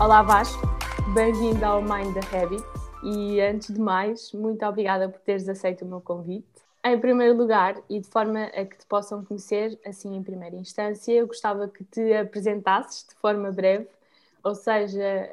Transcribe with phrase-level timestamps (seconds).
[0.00, 0.62] Olá Vasco,
[1.12, 2.64] bem-vindo ao Mind the Habit
[3.02, 6.48] e antes de mais, muito obrigada por teres aceito o meu convite.
[6.82, 11.12] Em primeiro lugar, e de forma a que te possam conhecer, assim em primeira instância,
[11.12, 13.88] eu gostava que te apresentasses de forma breve,
[14.42, 15.28] ou seja,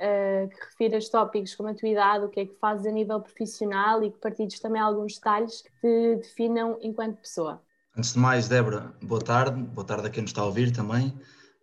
[0.51, 4.03] que refiras tópicos como a tua idade, o que é que fazes a nível profissional
[4.03, 7.61] e que partilhes também alguns detalhes que te definam enquanto pessoa.
[7.95, 11.17] Antes de mais, Débora, boa tarde, boa tarde a quem nos está a ouvir também.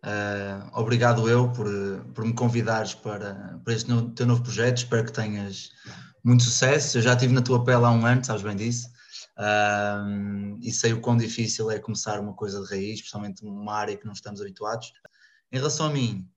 [0.05, 1.67] Uh, obrigado eu por,
[2.13, 5.71] por me convidares para, para este no, teu novo projeto, espero que tenhas
[6.23, 6.99] muito sucesso.
[6.99, 8.95] Eu já estive na tua pele há um ano, sabes bem disso
[10.61, 14.05] e sei o quão difícil é começar uma coisa de raiz, especialmente numa área que
[14.05, 14.91] não estamos habituados.
[15.51, 16.27] Em relação a mim,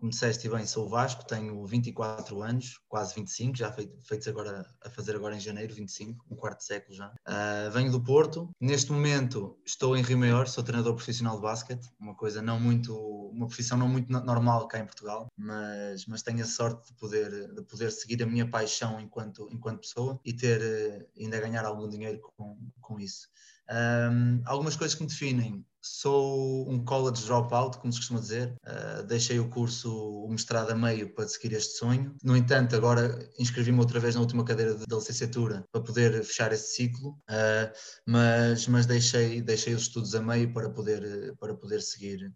[0.00, 4.88] como disseste bem, sou o Vasco, tenho 24 anos, quase 25, já feitos agora a
[4.88, 7.08] fazer agora em janeiro, 25, um quarto século já.
[7.28, 11.86] Uh, venho do Porto, neste momento estou em Rio Maior, sou treinador profissional de basquete,
[12.00, 16.42] uma coisa não muito, uma profissão não muito normal cá em Portugal, mas, mas tenho
[16.42, 20.62] a sorte de poder, de poder seguir a minha paixão enquanto, enquanto pessoa e ter,
[20.62, 23.28] eh, ainda ganhar algum dinheiro com, com isso.
[23.70, 25.64] Um, algumas coisas que me definem.
[25.82, 28.54] Sou um college dropout, como se costuma dizer.
[28.66, 29.90] Uh, deixei o curso,
[30.24, 32.14] o mestrado a meio para seguir este sonho.
[32.22, 36.74] No entanto, agora inscrevi-me outra vez na última cadeira da licenciatura para poder fechar esse
[36.74, 37.72] ciclo, uh,
[38.06, 42.30] mas, mas deixei, deixei os estudos a meio para poder, para poder seguir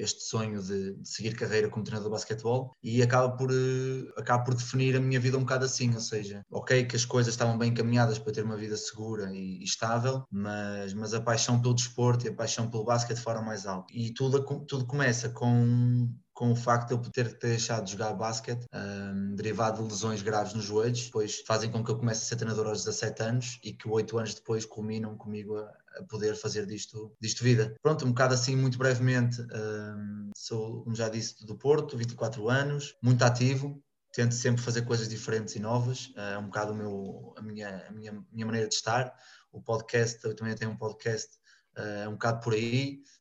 [0.00, 4.44] este sonho de, de, seguir carreira como treinador de basquetebol e acaba por, uh, acaba
[4.44, 7.58] por definir a minha vida um bocado assim, ou seja, ok que as coisas estavam
[7.58, 11.74] bem encaminhadas para ter uma vida segura e, e estável, mas, mas a paixão pelo
[11.74, 13.92] desporto e a paixão pelo basquete foram mais alto.
[13.92, 16.08] E tudo, tudo começa com
[16.40, 20.54] com o facto de eu ter deixado de jogar basquete, um, derivado de lesões graves
[20.54, 23.74] nos joelhos, depois fazem com que eu comece a ser treinador aos 17 anos e
[23.74, 27.74] que oito anos depois culminam comigo a, a, poder fazer disto, disto vida.
[27.82, 32.96] Pronto, um bocado assim, muito brevemente, um, sou, como já disse, do Porto, 24 anos,
[33.02, 33.78] muito ativo,
[34.10, 38.24] tento sempre fazer coisas diferentes e novas, é um bocado meu, a, minha, a minha,
[38.32, 39.14] minha maneira de estar.
[39.52, 41.38] O podcast, eu também tenho um podcast,
[41.76, 43.19] é um bocado por aí, eh,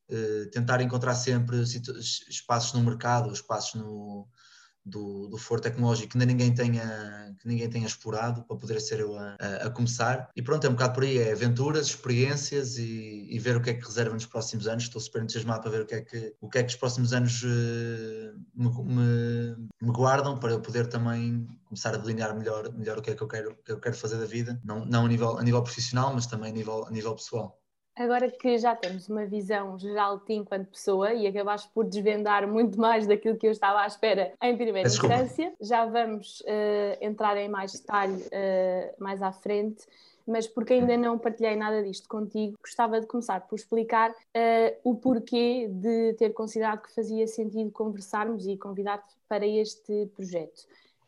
[0.51, 1.61] tentar encontrar sempre
[2.29, 4.27] espaços no mercado, espaços no,
[4.89, 8.99] do, do foro tecnológico que ainda ninguém tenha, que ninguém tenha explorado para poder ser
[8.99, 10.29] eu a, a, começar.
[10.35, 13.69] E pronto, é um bocado por aí, é aventuras, experiências e, e, ver o que
[13.69, 14.83] é que reserva nos próximos anos.
[14.83, 17.13] Estou super entusiasmado para ver o que é que, o que, é que os próximos
[17.13, 22.97] anos uh, me, me, me, guardam para eu poder também começar a delinear melhor, melhor
[22.97, 25.07] o que é que eu quero, que eu quero fazer da vida, não, não a,
[25.07, 27.58] nível, a nível profissional, mas também a nível, a nível pessoal.
[27.99, 32.47] Agora que já temos uma visão geral de ti enquanto pessoa e acabaste por desvendar
[32.47, 35.15] muito mais daquilo que eu estava à espera em primeira Desculpa.
[35.15, 39.85] instância, já vamos uh, entrar em mais detalhe uh, mais à frente.
[40.25, 44.95] Mas porque ainda não partilhei nada disto contigo, gostava de começar por explicar uh, o
[44.95, 50.65] porquê de ter considerado que fazia sentido conversarmos e convidar-te para este projeto.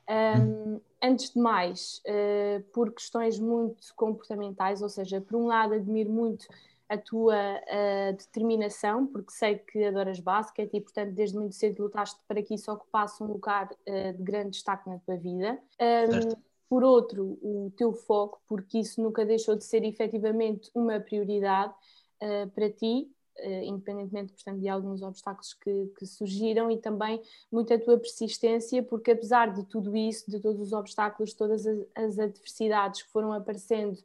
[0.09, 2.02] Um, antes de mais,
[2.73, 6.47] por questões muito comportamentais, ou seja, por um lado, admiro muito
[6.91, 12.19] a tua uh, determinação, porque sei que adoras basquete e, portanto, desde muito cedo lutaste
[12.28, 15.57] para que isso ocupasse um lugar uh, de grande destaque na tua vida.
[15.79, 16.35] Um,
[16.68, 21.74] por outro, o teu foco, porque isso nunca deixou de ser efetivamente uma prioridade
[22.22, 23.09] uh, para ti,
[23.63, 27.19] independentemente, portanto, de alguns obstáculos que, que, surgiram e também
[27.52, 31.79] muito a tua persistência, porque apesar de tudo isso, de todos os obstáculos, todas as,
[31.96, 33.97] as adversidades que foram aparecendo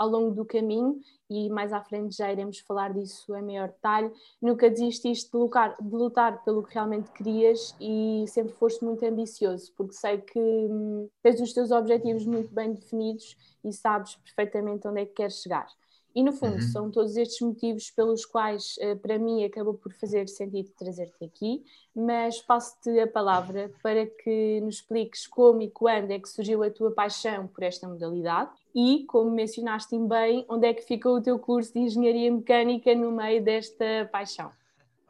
[0.00, 4.10] ao longo do caminho, e mais à frente já iremos falar disso em maior detalhe.
[4.40, 9.70] Nunca desististe de lutar, de lutar pelo que realmente querias e sempre foste muito ambicioso,
[9.76, 15.02] porque sei que hum, tens os teus objetivos muito bem definidos e sabes perfeitamente onde
[15.02, 15.66] é que queres chegar.
[16.14, 16.60] E no fundo, uhum.
[16.62, 21.62] são todos estes motivos pelos quais, uh, para mim, acabou por fazer sentido trazer-te aqui,
[21.94, 26.70] mas passo-te a palavra para que nos expliques como e quando é que surgiu a
[26.70, 31.38] tua paixão por esta modalidade e, como mencionaste bem, onde é que ficou o teu
[31.38, 34.50] curso de Engenharia Mecânica no meio desta paixão.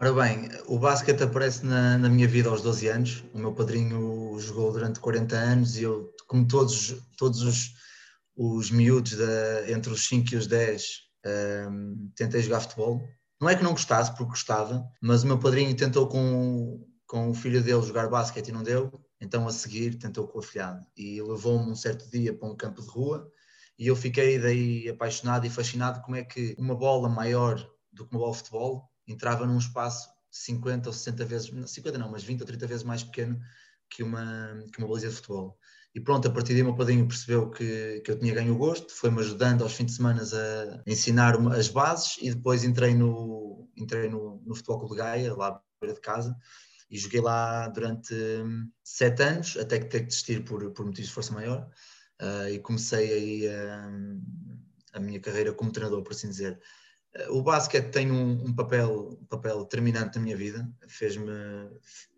[0.01, 3.25] Ora bem, o basquete aparece na, na, minha vida aos 12 anos.
[3.35, 7.81] O meu padrinho jogou durante 40 anos e eu, como todos, todos os
[8.43, 10.83] os miúdos de, entre os 5 e os 10
[11.71, 13.07] um, tentei jogar futebol.
[13.39, 17.35] Não é que não gostasse, porque gostava, mas o meu padrinho tentou com, com o
[17.35, 18.91] filho dele jogar basquete e não deu,
[19.21, 20.83] então a seguir tentou com o afilhado.
[20.97, 23.31] E levou-me um certo dia para um campo de rua
[23.81, 27.57] e eu fiquei daí apaixonado e fascinado como é que uma bola maior
[27.91, 32.11] do que uma bola de futebol entrava num espaço 50 ou 60 vezes, 50 não,
[32.11, 33.41] mas 20 ou 30 vezes mais pequeno
[33.89, 35.59] que uma, que uma baliza de futebol.
[35.95, 38.59] E pronto, a partir daí o meu padrinho percebeu que, que eu tinha ganho o
[38.59, 43.67] gosto, foi-me ajudando aos fins de semana a ensinar as bases e depois entrei no,
[43.75, 46.37] entrei no, no Futebol Clube de Gaia, lá à beira de casa,
[46.91, 51.09] e joguei lá durante hum, sete anos, até que ter que desistir por, por motivos
[51.09, 51.67] de força maior.
[52.21, 54.21] Uh, e comecei aí uh,
[54.93, 56.61] a minha carreira como treinador, por assim dizer.
[57.17, 61.31] Uh, o basquete tem um, um, papel, papel determinante na minha vida, fez-me.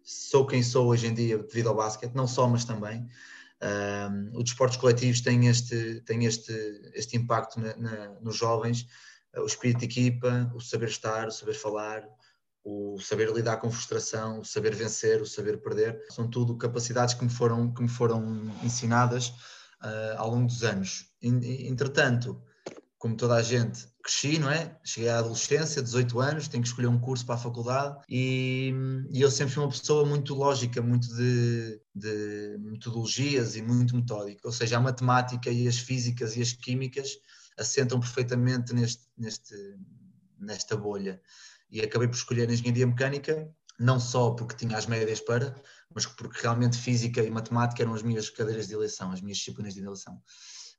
[0.02, 3.06] Sou quem sou hoje em dia devido ao basquete, não só, mas também.
[3.62, 6.52] Um, os desportos coletivos têm este, têm este,
[6.94, 8.88] este impacto na, na, nos jovens,
[9.36, 12.04] o espírito de equipa, o saber estar, o saber falar,
[12.64, 17.22] o saber lidar com frustração, o saber vencer, o saber perder, são tudo capacidades que
[17.22, 19.32] me foram, que me foram ensinadas
[19.82, 21.06] uh, ao longo dos anos.
[21.20, 22.42] Entretanto,
[22.98, 24.78] como toda a gente, cresci, não é?
[24.84, 28.72] Cheguei à adolescência, 18 anos, tenho que escolher um curso para a faculdade e,
[29.10, 34.40] e eu sempre fui uma pessoa muito lógica, muito de, de, metodologias e muito metódica.
[34.44, 37.18] Ou seja, a matemática e as físicas e as químicas
[37.58, 39.54] assentam perfeitamente neste, neste,
[40.38, 41.20] nesta bolha
[41.72, 43.50] e acabei por escolher a engenharia mecânica,
[43.82, 45.54] não só porque tinha as médias para,
[45.94, 49.74] mas porque realmente física e matemática eram as minhas cadeiras de eleição, as minhas disciplinas
[49.74, 50.14] de eleição.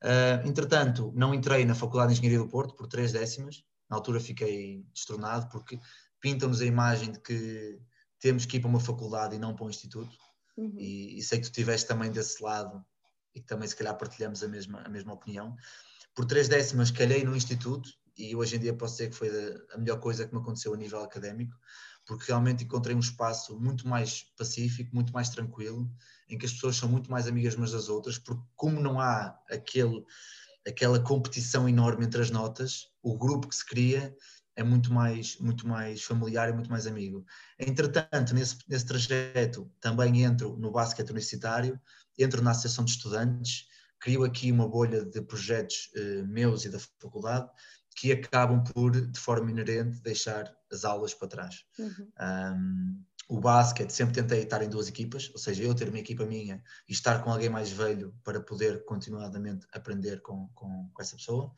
[0.02, 4.20] Uh, entretanto, não entrei na Faculdade de Engenharia do Porto por três décimas, na altura
[4.20, 5.80] fiquei destronado porque
[6.20, 7.80] pintam-nos a imagem de que
[8.20, 10.16] temos que ir para uma faculdade e não para um instituto,
[10.58, 10.74] uhum.
[10.78, 12.84] e, e sei que tu estiveste também desse lado
[13.36, 15.56] e que também se calhar partilhamos a mesma, a mesma opinião.
[16.16, 19.30] Por três décimas calhei no instituto e hoje em dia posso dizer que foi
[19.74, 21.56] a melhor coisa que me aconteceu a nível académico,
[22.06, 25.90] porque realmente encontrei um espaço muito mais pacífico, muito mais tranquilo,
[26.30, 29.40] em que as pessoas são muito mais amigas umas das outras, porque como não há
[29.50, 30.04] aquele,
[30.68, 34.16] aquela competição enorme entre as notas, o grupo que se cria
[34.56, 37.26] é muito mais, muito mais familiar e muito mais amigo.
[37.60, 41.80] Entretanto, nesse, nesse trajeto também entro no basquete universitário,
[42.18, 43.68] entro na associação de estudantes,
[44.00, 47.50] crio aqui uma bolha de projetos eh, meus e da faculdade,
[47.96, 51.66] que acabam por, de forma inerente, deixar as aulas para trás.
[51.78, 52.12] Uhum.
[52.20, 56.26] Um, o basquete sempre tentei estar em duas equipas, ou seja, eu ter uma equipa
[56.26, 61.16] minha e estar com alguém mais velho para poder continuadamente aprender com, com, com essa
[61.16, 61.54] pessoa.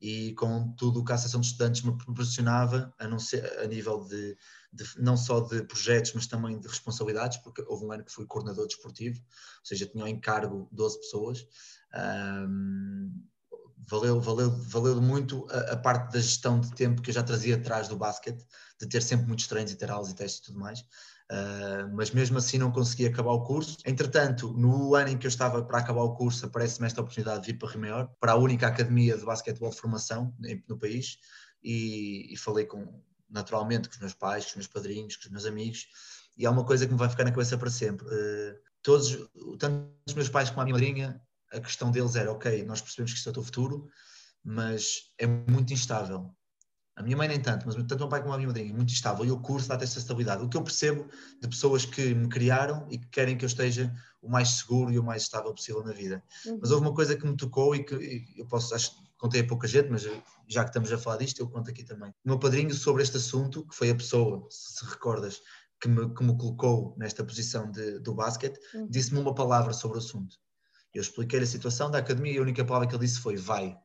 [0.00, 3.66] E com tudo o que a Associação de Estudantes me proporcionava, a, não ser, a
[3.66, 4.36] nível de,
[4.72, 8.26] de, não só de projetos, mas também de responsabilidades, porque houve um ano que fui
[8.26, 11.46] coordenador desportivo, ou seja, tinha ao encargo 12 pessoas.
[11.94, 13.24] Um,
[13.88, 17.56] valeu, valeu, valeu muito a, a, parte da gestão de tempo que eu já trazia
[17.56, 18.44] atrás do basquete,
[18.80, 20.80] de ter sempre muitos treinos e ter aulas e testes e tudo mais.
[21.32, 23.78] Uh, mas mesmo assim não consegui acabar o curso.
[23.86, 27.52] Entretanto, no ano em que eu estava para acabar o curso, aparece-me esta oportunidade de
[27.52, 30.34] vir para Rio para a única academia de basquetebol de formação
[30.68, 31.18] no país,
[31.62, 35.30] e, e falei com, naturalmente com os meus pais, com os meus padrinhos, com os
[35.30, 35.86] meus amigos,
[36.36, 38.06] e há uma coisa que me vai ficar na cabeça para sempre.
[38.06, 39.16] Uh, todos,
[39.58, 41.20] tanto os meus pais como a minha madrinha,
[41.52, 43.88] a questão deles era, ok, nós percebemos que isto é o teu futuro,
[44.42, 46.34] mas é muito instável.
[46.96, 48.92] A minha mãe nem tanto, mas tanto o meu pai como a minha madrinha, muito
[48.92, 49.24] instável.
[49.24, 50.44] E o curso dá-te essa estabilidade.
[50.44, 51.08] O que eu percebo
[51.40, 53.92] de pessoas que me criaram e que querem que eu esteja
[54.22, 56.22] o mais seguro e o mais estável possível na vida.
[56.46, 56.58] Uhum.
[56.60, 58.92] Mas houve uma coisa que me tocou e que eu posso, acho
[59.24, 60.02] contei a pouca gente, mas
[60.46, 62.10] já que estamos a falar disto, eu conto aqui também.
[62.10, 65.40] O meu padrinho sobre este assunto, que foi a pessoa, se recordas,
[65.80, 68.86] que me, que me colocou nesta posição de, do basquete, uhum.
[68.86, 70.36] disse-me uma palavra sobre o assunto.
[70.94, 73.76] Eu expliquei a situação da academia e a única palavra que ele disse foi vai.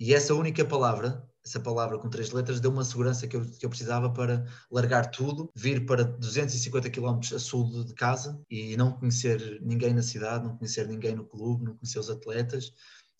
[0.00, 3.64] E essa única palavra, essa palavra com três letras, deu uma segurança que eu, que
[3.64, 8.90] eu precisava para largar tudo, vir para 250 km a sul de casa e não
[8.90, 12.72] conhecer ninguém na cidade, não conhecer ninguém no clube, não conhecer os atletas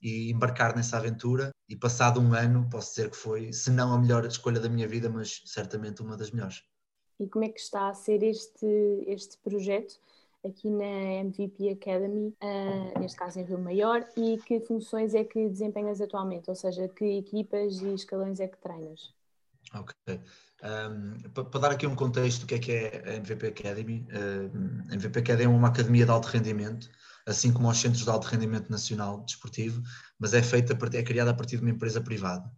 [0.02, 1.52] e embarcar nessa aventura.
[1.68, 4.88] E passado um ano, posso dizer que foi, se não a melhor escolha da minha
[4.88, 6.64] vida, mas certamente uma das melhores.
[7.20, 8.66] E como é que está a ser este,
[9.06, 10.00] este projeto?
[10.44, 15.48] Aqui na MVP Academy, uh, neste caso em Rio Maior, e que funções é que
[15.48, 16.50] desempenhas atualmente?
[16.50, 19.14] Ou seja, que equipas e escalões é que treinas?
[19.74, 19.94] Ok.
[20.62, 24.90] Um, para, dar aqui um contexto do que é que é a MVP Academy, uh,
[24.90, 26.90] a MVP Academy é uma academia de alto rendimento,
[27.26, 29.82] assim como os centros de alto rendimento nacional desportivo,
[30.18, 32.50] mas é feita, é criada a partir de uma empresa privada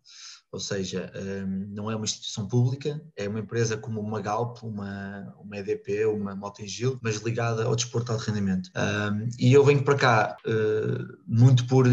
[0.55, 5.35] ou seja, hum, não é uma instituição pública, é uma empresa como uma Galp, uma,
[5.41, 8.71] uma EDP, uma Motengil, mas ligada ao desporto de alto rendimento.
[8.77, 11.87] Hum, e eu venho para cá uh, muito por,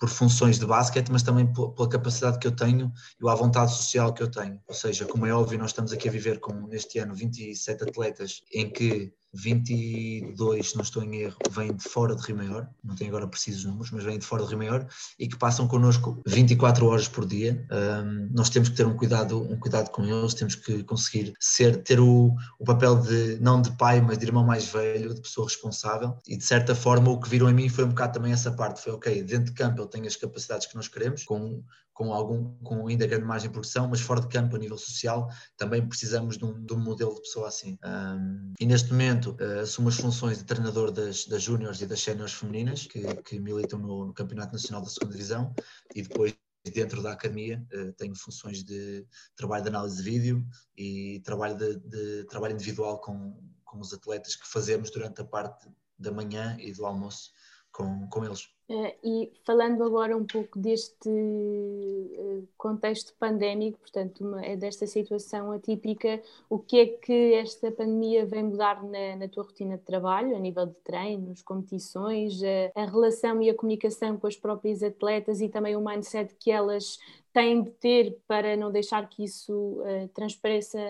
[0.00, 2.90] por funções de basquete, mas também pela capacidade que eu tenho
[3.22, 4.58] e a vontade social que eu tenho.
[4.66, 8.40] Ou seja, como é óbvio, nós estamos aqui a viver com, neste ano, 27 atletas,
[8.54, 12.94] em que 22, se não estou em erro, vêm de fora de Rio Maior, não
[12.94, 14.86] tenho agora precisos números, mas vêm de fora de Rio Maior
[15.18, 17.66] e que passam connosco 24 horas por dia.
[17.70, 21.82] Um, nós temos que ter um cuidado, um cuidado com eles, temos que conseguir ser,
[21.82, 25.46] ter o, o papel de, não de pai, mas de irmão mais velho, de pessoa
[25.46, 26.16] responsável.
[26.26, 28.82] E de certa forma o que viram em mim foi um bocado também essa parte,
[28.82, 31.62] foi ok, dentro de campo eu tenho as capacidades que nós queremos, com
[31.92, 35.28] com, algum, com ainda grande margem de progressão, mas fora de campo, a nível social,
[35.56, 37.78] também precisamos de um, de um modelo de pessoa assim.
[37.84, 42.00] Um, e neste momento uh, assumo as funções de treinador das, das júniores e das
[42.00, 45.54] séniores femininas, que, que militam no, no, Campeonato Nacional da Segunda Divisão,
[45.94, 46.34] e depois
[46.72, 51.76] dentro da academia uh, tenho funções de trabalho de análise de vídeo e trabalho, de,
[51.76, 56.72] de, trabalho individual com, com os atletas que fazemos durante a parte da manhã e
[56.72, 57.30] do almoço
[57.72, 58.48] com, com eles.
[58.72, 65.52] Uh, e falando agora um pouco deste uh, contexto pandémico, portanto, uma, é desta situação
[65.52, 70.34] atípica, o que é que esta pandemia vem mudar na, na tua rotina de trabalho,
[70.34, 75.42] a nível de treinos, competições, a, a, relação e a comunicação com as próprias atletas
[75.42, 76.98] e também o mindset que elas
[77.30, 79.52] têm de ter para não deixar que isso
[79.82, 80.80] uh, transpareça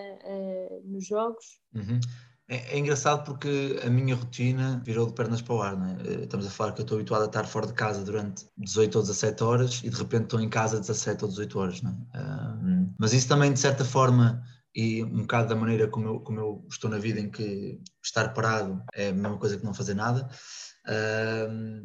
[0.85, 1.59] nos jogos?
[1.75, 1.99] Uhum.
[2.47, 5.97] É, é, engraçado porque a minha rotina virou de pernas para o ar, né?
[6.23, 9.01] Estamos a falar que eu estou habituado a estar fora de casa durante 18 ou
[9.01, 11.81] 17 horas e de repente estou em casa 17 ou 18 horas?
[11.81, 14.43] Um, mas isso também, de certa forma,
[14.75, 18.33] e um bocado da maneira como eu, como eu estou na vida, em que estar
[18.33, 20.29] parado é a mesma coisa que não fazer nada,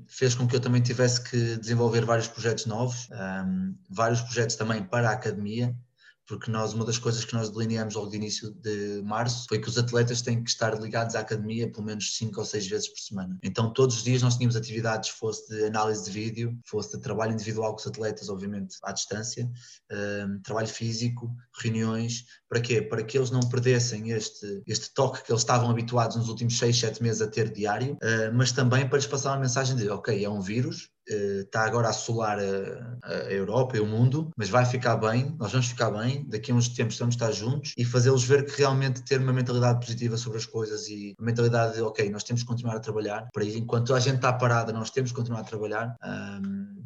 [0.09, 3.09] fez com que eu também tivesse que desenvolver vários projetos novos,
[3.89, 5.77] vários projetos também para a academia,
[6.29, 9.69] porque nós, uma das coisas que nós delineamos logo de início de março foi que
[9.69, 13.01] os atletas têm que estar ligados à academia pelo menos 5 ou 6 vezes por
[13.01, 13.39] semana.
[13.43, 17.33] Então, todos os dias nós tínhamos atividades, fosse de análise de vídeo, fosse de trabalho
[17.33, 19.51] individual com os atletas, obviamente à distância,
[19.91, 22.27] um, trabalho físico, reuniões.
[22.47, 22.83] Para quê?
[22.83, 26.79] Para que eles não perdessem este, este toque que eles estavam habituados nos últimos 6,
[26.79, 30.23] 7 meses a ter diário, uh, mas também para lhes passar uma mensagem de: ok,
[30.23, 34.49] é um vírus, está eh, agora a assolar a, a, Europa e o mundo, mas
[34.49, 37.85] vai ficar bem, nós vamos ficar bem, daqui a uns tempos vamos estar juntos e
[37.85, 41.83] fazê-los ver que realmente ter uma mentalidade positiva sobre as coisas e uma mentalidade de,
[41.83, 44.91] ok, nós temos que continuar a trabalhar, para isso, enquanto a gente está parada, nós
[44.91, 45.97] temos que continuar a trabalhar.
[46.05, 46.79] Um,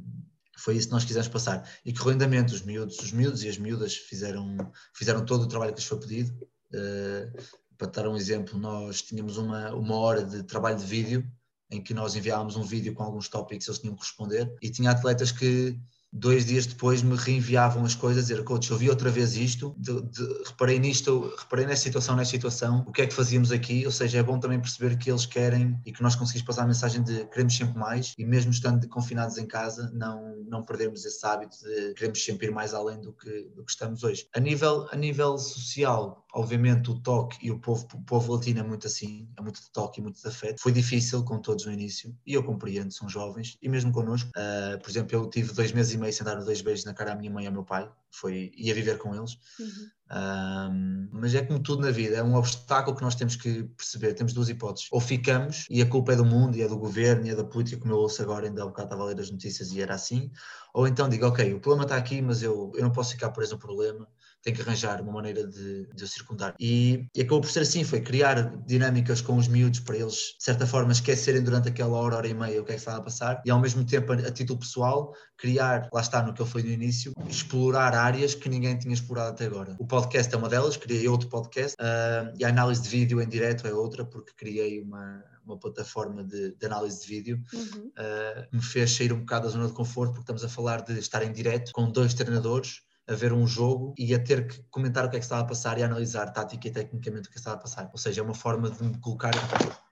[0.57, 1.69] foi isso que nós quisemos passar.
[1.85, 4.57] E que rendimento os miúdos, os miúdos e as miúdas fizeram,
[4.95, 6.33] fizeram todo o trabalho que lhes foi pedido.
[6.73, 11.29] Uh, para dar um exemplo, nós tínhamos uma, uma hora de trabalho de vídeo
[11.73, 14.91] em que nós enviávamos um vídeo com alguns tópicos eles tinham que responder e tinha
[14.91, 15.77] atletas que
[16.13, 20.03] dois dias depois me reenviavam as coisas, dizer, coach, eu vi outra vez isto, de,
[20.03, 23.91] de, reparei nisto, reparei nesta situação, nesta situação, o que é que fazíamos aqui, ou
[23.91, 27.03] seja, é bom também perceber que eles querem e que nós conseguimos passar a mensagem
[27.03, 31.57] de queremos sempre mais e mesmo estando confinados em casa, não, não perdermos esse hábito
[31.65, 34.27] de queremos sempre ir mais além do que, do que estamos hoje.
[34.35, 38.63] A nível, a nível social, obviamente o toque e o povo, o povo latino é
[38.63, 40.61] muito assim, é muito de toque e muito de afeto.
[40.61, 44.31] Foi difícil com todos no início e eu compreendo, são jovens e mesmo connosco.
[44.31, 47.13] Uh, por exemplo, eu tive dois meses e meio sem dar dois beijos na cara
[47.13, 49.33] à minha mãe e ao meu pai, foi, ia viver com eles.
[49.61, 49.89] Uhum.
[50.15, 54.15] Um, mas é como tudo na vida, é um obstáculo que nós temos que perceber.
[54.15, 57.27] Temos duas hipóteses: ou ficamos e a culpa é do mundo, e é do governo,
[57.27, 59.21] e é da política, como eu ouço agora, ainda há um bocado estava a ler
[59.21, 60.31] as notícias e era assim,
[60.75, 63.53] ou então digo, ok, o problema está aqui, mas eu, eu não posso ficar preso
[63.53, 64.07] no problema
[64.43, 66.55] tem que arranjar uma maneira de, de circundar.
[66.59, 70.45] E, e acabou por ser assim, foi criar dinâmicas com os miúdos para eles, de
[70.45, 73.03] certa forma, esquecerem durante aquela hora, hora e meia o que é que estava a
[73.03, 76.47] passar e ao mesmo tempo, a, a título pessoal, criar, lá está no que eu
[76.47, 79.77] fui no início, explorar áreas que ninguém tinha explorado até agora.
[79.79, 83.29] O podcast é uma delas, criei outro podcast uh, e a análise de vídeo em
[83.29, 87.91] direto é outra, porque criei uma, uma plataforma de, de, análise de vídeo, uhum.
[87.99, 90.99] uh, me fez sair um bocado da zona de conforto, porque estamos a falar de
[90.99, 95.05] estar em direto com dois treinadores a ver um jogo e a ter que comentar
[95.05, 97.39] o que é que estava a passar e a analisar tática e tecnicamente o que
[97.39, 97.91] estava a passar.
[97.93, 99.33] Ou seja, é uma forma de me colocar.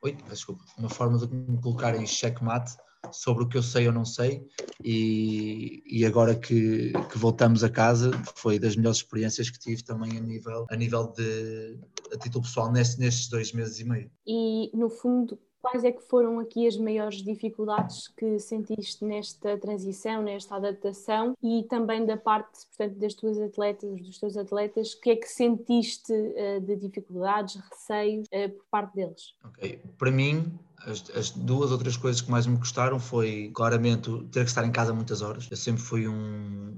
[0.02, 0.64] Oi, desculpa.
[0.78, 2.76] Uma forma de me colocar em checkmate
[3.12, 4.46] sobre o que eu sei ou não sei
[4.84, 10.18] e, e agora que, que, voltamos a casa foi das melhores experiências que tive também
[10.18, 11.78] a nível, a nível de
[12.12, 14.10] a título pessoal nestes, nestes dois meses e meio.
[14.26, 20.22] E no fundo Quais é que foram aqui as maiores dificuldades que sentiste nesta transição,
[20.22, 25.10] nesta adaptação e também da parte, portanto, das tuas atletas, dos teus atletas, o que
[25.10, 29.34] é que sentiste uh, de dificuldades, receios uh, por parte deles?
[29.44, 34.44] Ok, para mim as, as, duas outras coisas que mais me custaram foi claramente ter
[34.44, 35.46] que estar em casa muitas horas.
[35.50, 36.74] Eu sempre fui um,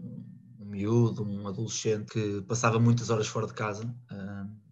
[0.60, 3.84] um miúdo, um adolescente que passava muitas horas fora de casa.
[4.10, 4.62] Uh,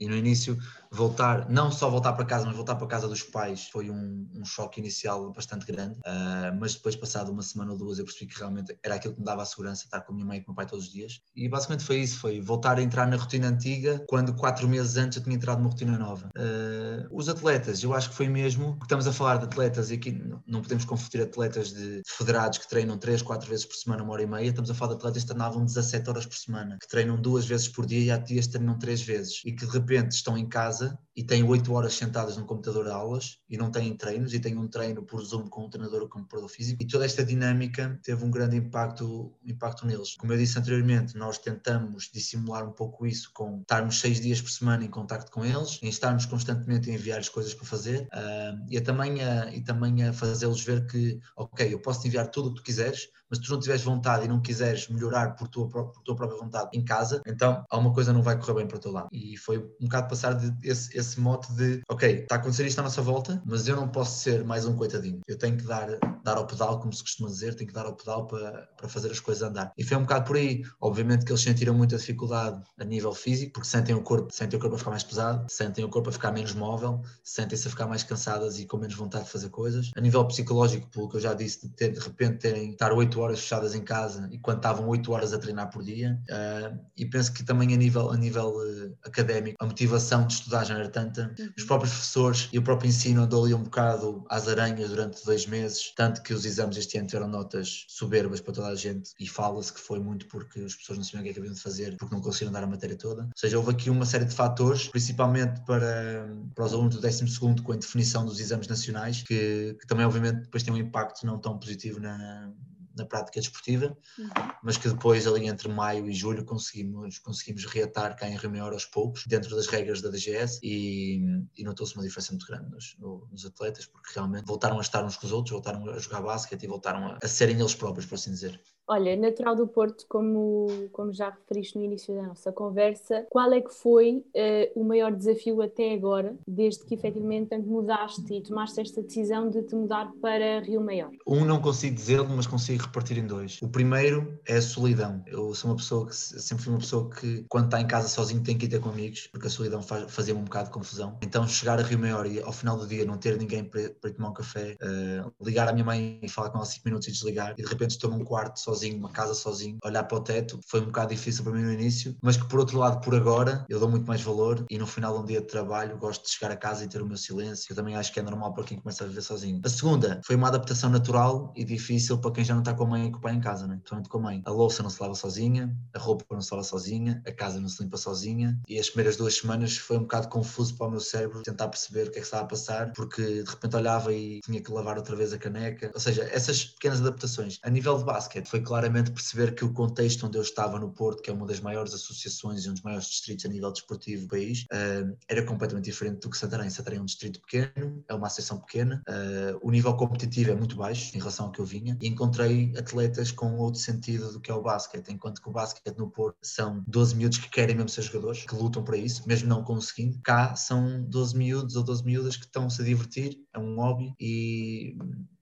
[0.00, 0.58] e no início
[0.92, 4.44] voltar, não só voltar para casa, mas voltar para casa dos pais foi um, um
[4.44, 5.98] choque inicial bastante grande.
[6.00, 9.20] Uh, mas depois, passado uma semana ou duas, eu percebi que realmente era aquilo que
[9.20, 10.86] me dava a segurança, estar com a minha mãe e com o meu pai todos
[10.86, 11.20] os dias.
[11.34, 15.16] E basicamente foi isso: foi voltar a entrar na rotina antiga, quando quatro meses antes
[15.16, 16.28] eu tinha entrado numa rotina nova.
[16.36, 19.94] Uh, os atletas, eu acho que foi mesmo, porque estamos a falar de atletas e
[19.94, 24.12] aqui não podemos confundir atletas de federados que treinam três, quatro vezes por semana, uma
[24.12, 24.48] hora e meia.
[24.48, 27.68] Estamos a falar de atletas que treinavam 17 horas por semana, que treinam duas vezes
[27.68, 30.81] por dia e há dias treinam três vezes e que de repente estão em casa
[30.82, 34.40] casa e têm 8 horas sentadas no computador a aulas e não têm treinos e
[34.40, 37.04] têm um treino por Zoom com um treinador ou com um preparador físico e toda
[37.04, 40.16] esta dinâmica teve um grande impacto, impacto neles.
[40.16, 44.50] Como eu disse anteriormente, nós tentamos dissimular um pouco isso com estarmos seis dias por
[44.50, 48.66] semana em contacto com eles, em estarmos constantemente a enviar as coisas para fazer uh,
[48.70, 52.48] e, a também a, e também a fazê-los ver que, ok, eu posso enviar tudo
[52.48, 55.48] o que tu quiseres, mas se tu não tiveres vontade e não quiseres melhorar por
[55.48, 58.76] tua, por tua própria vontade em casa, então alguma coisa não vai correr bem para
[58.76, 59.08] o teu lado.
[59.10, 62.78] E foi um bocado passar de, esse, esse mote de, ok, está a acontecer isto
[62.78, 65.20] à nossa volta, mas eu não posso ser mais um coitadinho.
[65.26, 67.94] Eu tenho que dar, dar ao pedal, como se costuma dizer, tenho que dar ao
[67.94, 69.72] pedal para, para fazer as coisas andar.
[69.76, 70.62] E foi um bocado por aí.
[70.80, 74.60] Obviamente que eles sentiram muita dificuldade a nível físico, porque sentem o corpo, sentem o
[74.60, 77.86] corpo a ficar mais pesado, sentem o corpo a ficar menos móvel, sentem-se a ficar
[77.86, 79.90] mais cansadas e com menos vontade de fazer coisas.
[79.96, 83.20] A nível psicológico, pelo que eu já disse, de, ter, de repente terem estar 8
[83.20, 86.20] horas fechadas em casa e quando estavam 8 horas a treinar por dia.
[86.30, 90.64] Uh, e penso que também a nível, a nível uh, académico, a motivação de estudar
[90.64, 91.34] já era tanta.
[91.38, 91.50] Uhum.
[91.56, 95.46] Os próprios professores e o próprio ensino andou ali um bocado às aranhas durante dois
[95.46, 99.28] meses, tanto que os exames este ano tiveram notas soberbas para toda a gente e
[99.28, 101.60] fala-se que foi muito porque as pessoas não sabiam o que é que haviam de
[101.60, 103.22] fazer porque não conseguiram dar a matéria toda.
[103.22, 107.22] Ou seja, houve aqui uma série de fatores, principalmente para, para os alunos do 12
[107.62, 111.38] com a definição dos exames nacionais, que, que também obviamente depois tem um impacto não
[111.38, 112.52] tão positivo na,
[112.96, 114.28] na prática desportiva, uhum.
[114.62, 118.72] mas que depois ali entre maio e julho conseguimos, conseguimos reatar cá em Rio Maior
[118.72, 121.20] aos poucos, dentro das regras da DGS e,
[121.56, 122.96] e notou-se uma diferença muito grande nos,
[123.30, 126.62] nos, atletas, porque realmente voltaram a estar uns com os outros, voltaram a jogar basquete
[126.62, 128.60] e voltaram a, a serem eles próprios, por assim dizer.
[128.92, 133.62] Olha, natural do Porto, como, como já referiste no início da nossa conversa, qual é
[133.62, 139.00] que foi uh, o maior desafio até agora, desde que efetivamente mudaste e tomaste esta
[139.00, 141.10] decisão de te mudar para Rio Maior?
[141.26, 143.62] Um não consigo dizer, mas consigo repartir em dois.
[143.62, 145.24] O primeiro é a solidão.
[145.26, 148.42] Eu sou uma pessoa que sempre fui uma pessoa que, quando está em casa sozinho,
[148.42, 151.16] tem que ir ter com amigos, porque a solidão fazia-me um bocado de confusão.
[151.22, 154.12] Então, chegar a Rio Maior e ao final do dia não ter ninguém para, ir
[154.14, 157.10] tomar um café, uh, ligar à minha mãe e falar com ela 5 minutos e
[157.10, 160.20] desligar, e de repente estou num quarto sozinho sozinho, uma casa sozinho, olhar para o
[160.20, 163.14] teto, foi um bocado difícil para mim no início, mas que por outro lado, por
[163.14, 166.24] agora, eu dou muito mais valor e no final de um dia de trabalho gosto
[166.24, 167.70] de chegar a casa e ter o meu silêncio.
[167.70, 169.60] Eu também acho que é normal para quem começa a viver sozinho.
[169.64, 172.86] A segunda foi uma adaptação natural e difícil para quem já não está com a
[172.86, 173.76] mãe e com o pai em casa, né?
[173.76, 174.42] Principalmente com a mãe.
[174.44, 177.68] A louça não se lava sozinha, a roupa não se lava sozinha, a casa não
[177.68, 181.00] se limpa sozinha e as primeiras duas semanas foi um bocado confuso para o meu
[181.00, 184.40] cérebro tentar perceber o que é que estava a passar, porque de repente olhava e
[184.40, 185.90] tinha que lavar outra vez a caneca.
[185.94, 187.58] Ou seja, essas pequenas adaptações.
[187.62, 191.22] A nível de basquete, foi claramente perceber que o contexto onde eu estava no Porto,
[191.22, 194.28] que é uma das maiores associações e um dos maiores distritos a nível desportivo do
[194.28, 196.70] país, uh, era completamente diferente do que Santarém.
[196.70, 200.76] Santarém é um distrito pequeno, é uma associação pequena, uh, o nível competitivo é muito
[200.76, 204.50] baixo em relação ao que eu vinha e encontrei atletas com outro sentido do que
[204.50, 207.88] é o basquete, enquanto que o basquete no Porto são 12 miúdos que querem mesmo
[207.88, 210.18] ser jogadores, que lutam para isso, mesmo não conseguindo.
[210.22, 214.96] Cá são 12 miúdos ou 12 miúdas que estão-se a divertir, é um hobby e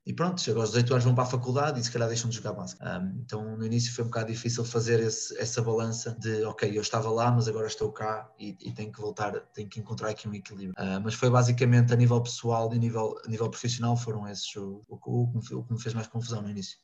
[0.06, 2.36] e pronto, chegam aos 18 anos vão para a faculdade e se calhar deixam de
[2.36, 2.86] jogar basquete.
[2.86, 6.80] Um, então no início foi um bocado difícil fazer esse, essa balança de ok, eu
[6.80, 10.28] estava lá, mas agora estou cá e, e tenho que voltar, tenho que encontrar aqui
[10.28, 10.74] um equilíbrio.
[10.78, 14.54] Uh, mas foi basicamente a nível pessoal e a nível, a nível profissional foram esses
[14.56, 16.78] o, o, o, o que me fez mais confusão no início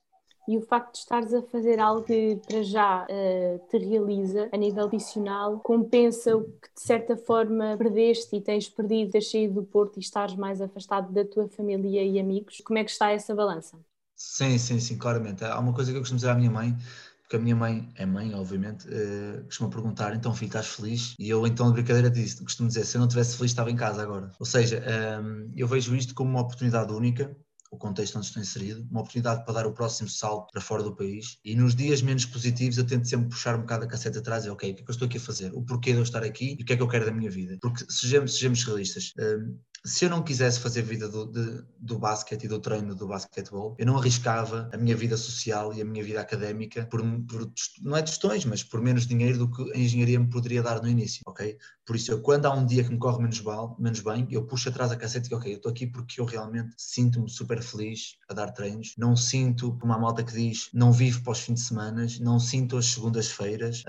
[0.48, 4.56] e o facto de estares a fazer algo que para já uh, te realiza a
[4.56, 9.64] nível adicional compensa o que de certa forma perdeste e tens perdido, teres saído do
[9.64, 12.60] Porto e estares mais afastado da tua família e amigos.
[12.64, 13.78] Como é que está essa balança?
[14.14, 15.44] Sim, sim, sim, claramente.
[15.44, 16.74] Há uma coisa que eu costumo dizer à minha mãe,
[17.22, 21.14] porque a minha mãe é mãe, obviamente, uh, costuma perguntar, então filho, estás feliz?
[21.18, 23.76] E eu então de brincadeira disse, costumo dizer, se eu não estivesse feliz estava em
[23.76, 24.30] casa agora.
[24.38, 24.78] Ou seja,
[25.22, 27.36] um, ehm, eu vejo isto como uma oportunidade única
[27.70, 30.94] o contexto onde estou inserido, uma oportunidade para dar o próximo salto para fora do
[30.94, 31.38] país.
[31.44, 34.50] E nos dias menos positivos eu tento sempre puxar um bocado a cassete atrás e,
[34.50, 35.52] ok, o que é que eu estou aqui a fazer?
[35.54, 37.30] O porquê de eu estar aqui e o que é que eu quero da minha
[37.30, 37.58] vida?
[37.60, 42.44] Porque sejamos, sejamos realistas, hum, se eu não quisesse fazer vida do, de, do basquete
[42.44, 46.02] e do treino do basquetebol, eu não arriscava a minha vida social e a minha
[46.02, 50.18] vida académica por, por não é questões, mas por menos dinheiro do que a engenharia
[50.18, 51.56] me poderia dar no início, ok?
[51.86, 54.44] Por isso, eu, quando há um dia que me corre menos, mal, menos bem, eu
[54.44, 58.16] puxo atrás a cassete e ok, eu estou aqui porque eu realmente sinto-me super feliz
[58.28, 61.54] a dar treinos, não sinto como a malta que diz, não vivo para os fins
[61.54, 63.84] de semana, não sinto as segundas-feiras,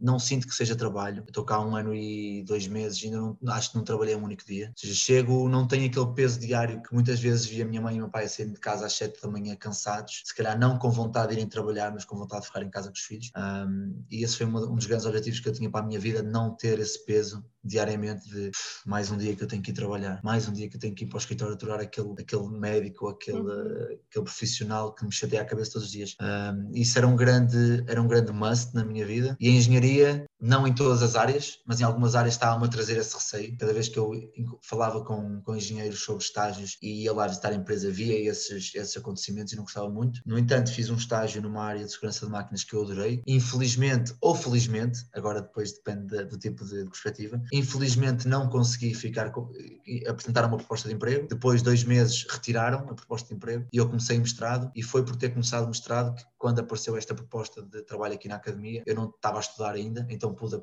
[0.00, 1.24] não sinto que seja trabalho.
[1.26, 4.22] Estou cá há um ano e dois meses, ainda não, acho que não trabalhei um
[4.22, 4.68] único dia.
[4.68, 7.98] Ou seja, chego, não tenho aquele peso diário que muitas vezes via minha mãe e
[7.98, 11.28] meu pai sair de casa às sete da manhã cansados, se calhar não com vontade
[11.28, 13.30] de irem trabalhar, mas com vontade de ficar em casa com os filhos.
[13.34, 16.22] Um, e esse foi um dos grandes objetivos que eu tinha para a minha vida,
[16.22, 18.50] não ter esse peso diariamente de
[18.84, 20.94] mais um dia que eu tenho que ir trabalhar, mais um dia que eu tenho
[20.94, 23.82] que ir para o escritório aturar aquele, aquele médico, aquele, uhum.
[24.08, 26.16] aquele profissional que me chateia a cabeça todos os dias.
[26.20, 29.36] Um, isso era um grande, era um grande must na minha vida.
[29.40, 32.96] E a engenharia, não em todas as áreas, mas em algumas áreas estava-me a trazer
[32.96, 33.56] esse receio.
[33.58, 34.12] Cada vez que eu
[34.62, 38.96] falava com, com engenheiros sobre estágios e ia lá visitar a empresa, via esses, esses
[38.96, 40.20] acontecimentos e não gostava muito.
[40.24, 43.22] No entanto, fiz um estágio numa área de segurança de máquinas que eu adorei.
[43.26, 49.32] Infelizmente, ou felizmente, agora depois depende do tipo de, de perspectiva, infelizmente não consegui ficar
[50.06, 51.26] apresentar uma proposta de emprego.
[51.28, 55.16] Depois, dois meses, retiraram a proposta de emprego e eu comecei mestrado e foi por
[55.16, 58.94] ter começado o mestrado que quando apareceu esta proposta de trabalho aqui na academia, eu
[58.94, 60.60] não estava a estudar ainda, então pude,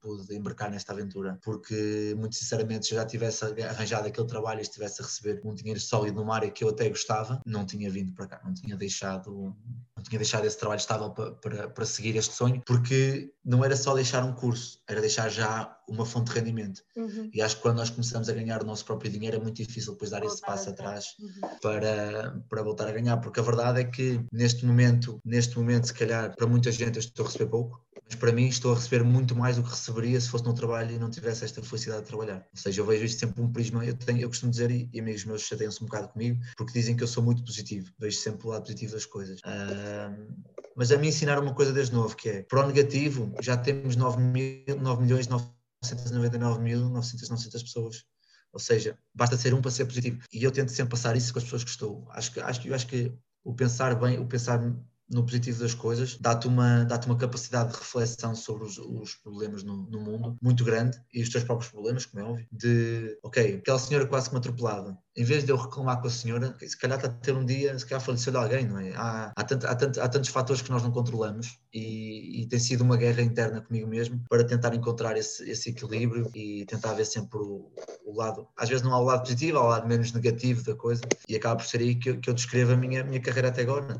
[0.00, 4.62] pude embarcar nesta aventura, porque muito sinceramente, se eu já tivesse arranjado aquele trabalho e
[4.62, 8.12] estivesse a receber um dinheiro sólido numa área que eu até gostava, não tinha vindo
[8.12, 9.54] para cá, não tinha deixado,
[10.04, 13.94] tinha deixado esse trabalho estável para, para, para seguir este sonho, porque não era só
[13.94, 16.82] deixar um curso, era deixar já uma fonte de rendimento.
[16.96, 17.30] Uhum.
[17.32, 19.92] E acho que quando nós começamos a ganhar o nosso próprio dinheiro é muito difícil
[19.92, 21.58] depois dar esse passo atrás, uhum.
[21.60, 25.94] para, para voltar a ganhar, porque a verdade é que neste momento, neste momento, se
[25.94, 29.02] calhar, para muita gente eu estou a receber pouco, mas para mim estou a receber
[29.02, 32.08] muito mais do que receberia se fosse no trabalho e não tivesse esta felicidade de
[32.08, 32.46] trabalhar.
[32.52, 35.24] Ou seja, eu vejo isto sempre um prisma, eu, tenho, eu costumo dizer, e, amigos
[35.24, 38.50] meus chateiam-se um bocado comigo, porque dizem que eu sou muito positivo, vejo sempre o
[38.50, 39.40] lado positivo das coisas.
[40.76, 43.96] Mas a mim ensinaram uma coisa desde novo, que é, para o negativo, já temos
[43.96, 48.04] 9, mil, 9 milhões 999.900 pessoas.
[48.52, 50.20] Ou seja, basta ser um para ser positivo.
[50.32, 52.06] E eu tento sempre passar isso com as pessoas que estou.
[52.10, 53.12] Acho que, acho, eu acho que
[53.42, 54.60] o pensar bem, o pensar
[55.14, 59.62] no positivo das coisas, dá-te uma, dá uma capacidade de reflexão sobre os, os problemas
[59.62, 63.58] no, no, mundo muito grande e os teus próprios problemas, como é óbvio, de, ok,
[63.58, 66.76] aquela senhora quase que me atropelada, em vez de eu reclamar com a senhora, se
[66.76, 68.92] calhar está a ter um dia, se calhar faleceu alguém, não é?
[68.96, 72.58] Há, há, tanto, há, tanto, há tantos fatores que nós não controlamos e, e, tem
[72.58, 77.04] sido uma guerra interna comigo mesmo para tentar encontrar esse, esse equilíbrio e tentar ver
[77.04, 77.70] sempre o,
[78.04, 80.74] o, lado, às vezes não há o lado positivo, há o lado menos negativo da
[80.74, 83.62] coisa e acaba por ser aí que, que eu descrevo a minha, minha carreira até
[83.62, 83.96] agora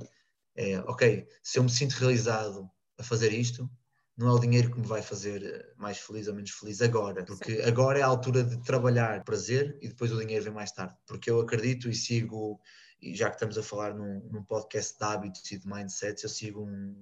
[0.57, 3.69] é, ok, se eu me sinto realizado a fazer isto,
[4.17, 7.25] não é o dinheiro que me vai fazer eh, mais feliz ou menos feliz agora,
[7.25, 10.95] porque agora é a altura de trabalhar prazer e depois o dinheiro vem mais tarde,
[11.07, 12.61] porque eu acredito e sigo,
[13.03, 16.29] e já que estamos a falar num, num podcast de hábitos e de mindsets, eu
[16.29, 16.95] sigo um,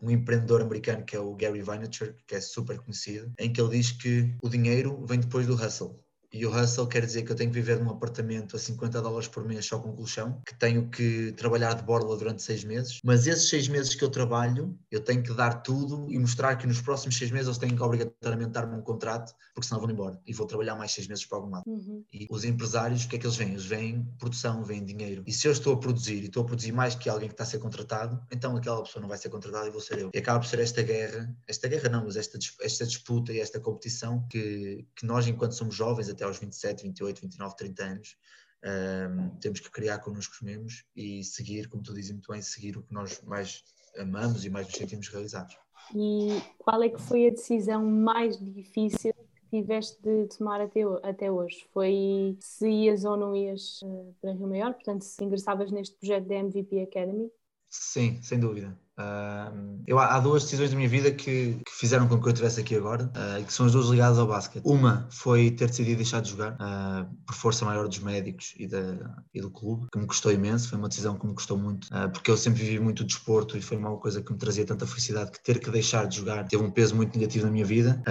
[0.00, 3.76] um empreendedor americano que é o Gary Vaynerchuk, que é super conhecido, em que ele
[3.76, 6.00] diz que o dinheiro vem depois do hustle.
[6.32, 9.28] E o hustle quer dizer que eu tenho que viver num apartamento a 50 dólares
[9.28, 13.26] por mês só com colchão, que tenho que trabalhar de borla durante seis meses, mas
[13.26, 16.80] esses seis meses que eu trabalho, eu tenho que dar tudo e mostrar que nos
[16.80, 20.32] próximos seis meses eles têm que obrigatoriamente dar-me um contrato, porque senão vou embora e
[20.32, 21.64] vou trabalhar mais seis meses para algum lado.
[21.66, 22.04] Uhum.
[22.12, 23.50] E os empresários, o que é que eles veem?
[23.50, 25.22] Eles veem produção, veem dinheiro.
[25.26, 27.44] E se eu estou a produzir e estou a produzir mais que alguém que está
[27.44, 30.10] a ser contratado, então aquela pessoa não vai ser contratada e vou ser eu.
[30.14, 33.60] E acaba por ser esta guerra, esta guerra não, mas esta, esta disputa e esta
[33.60, 38.16] competição que, que nós, enquanto somos jovens, até aos 27, 28, 29, 30 anos,
[38.64, 42.82] um, temos que criar connosco mesmos e seguir, como tu dizes muito bem, seguir o
[42.82, 43.64] que nós mais
[43.98, 45.56] amamos e mais nos sentimos realizados.
[45.94, 51.30] E qual é que foi a decisão mais difícil que tiveste de tomar até, até
[51.30, 51.66] hoje?
[51.72, 56.28] Foi se ias ou não ias uh, para Rio Maior, portanto, se ingressavas neste projeto
[56.28, 57.30] da MVP Academy?
[57.68, 58.78] Sim, sem dúvida.
[58.98, 62.60] Uh, eu, há duas decisões da minha vida que, que fizeram com que eu estivesse
[62.60, 64.64] aqui agora, uh, que são as duas ligadas ao basquete.
[64.64, 69.16] Uma foi ter decidido deixar de jogar uh, por força maior dos médicos e, da,
[69.32, 72.08] e, do clube, que me custou imenso, foi uma decisão que me custou muito, ah,
[72.08, 74.86] porque eu sempre vivi muito o desporto e foi uma coisa que me trazia tanta
[74.86, 78.02] felicidade que ter que deixar de jogar teve um peso muito negativo na minha vida.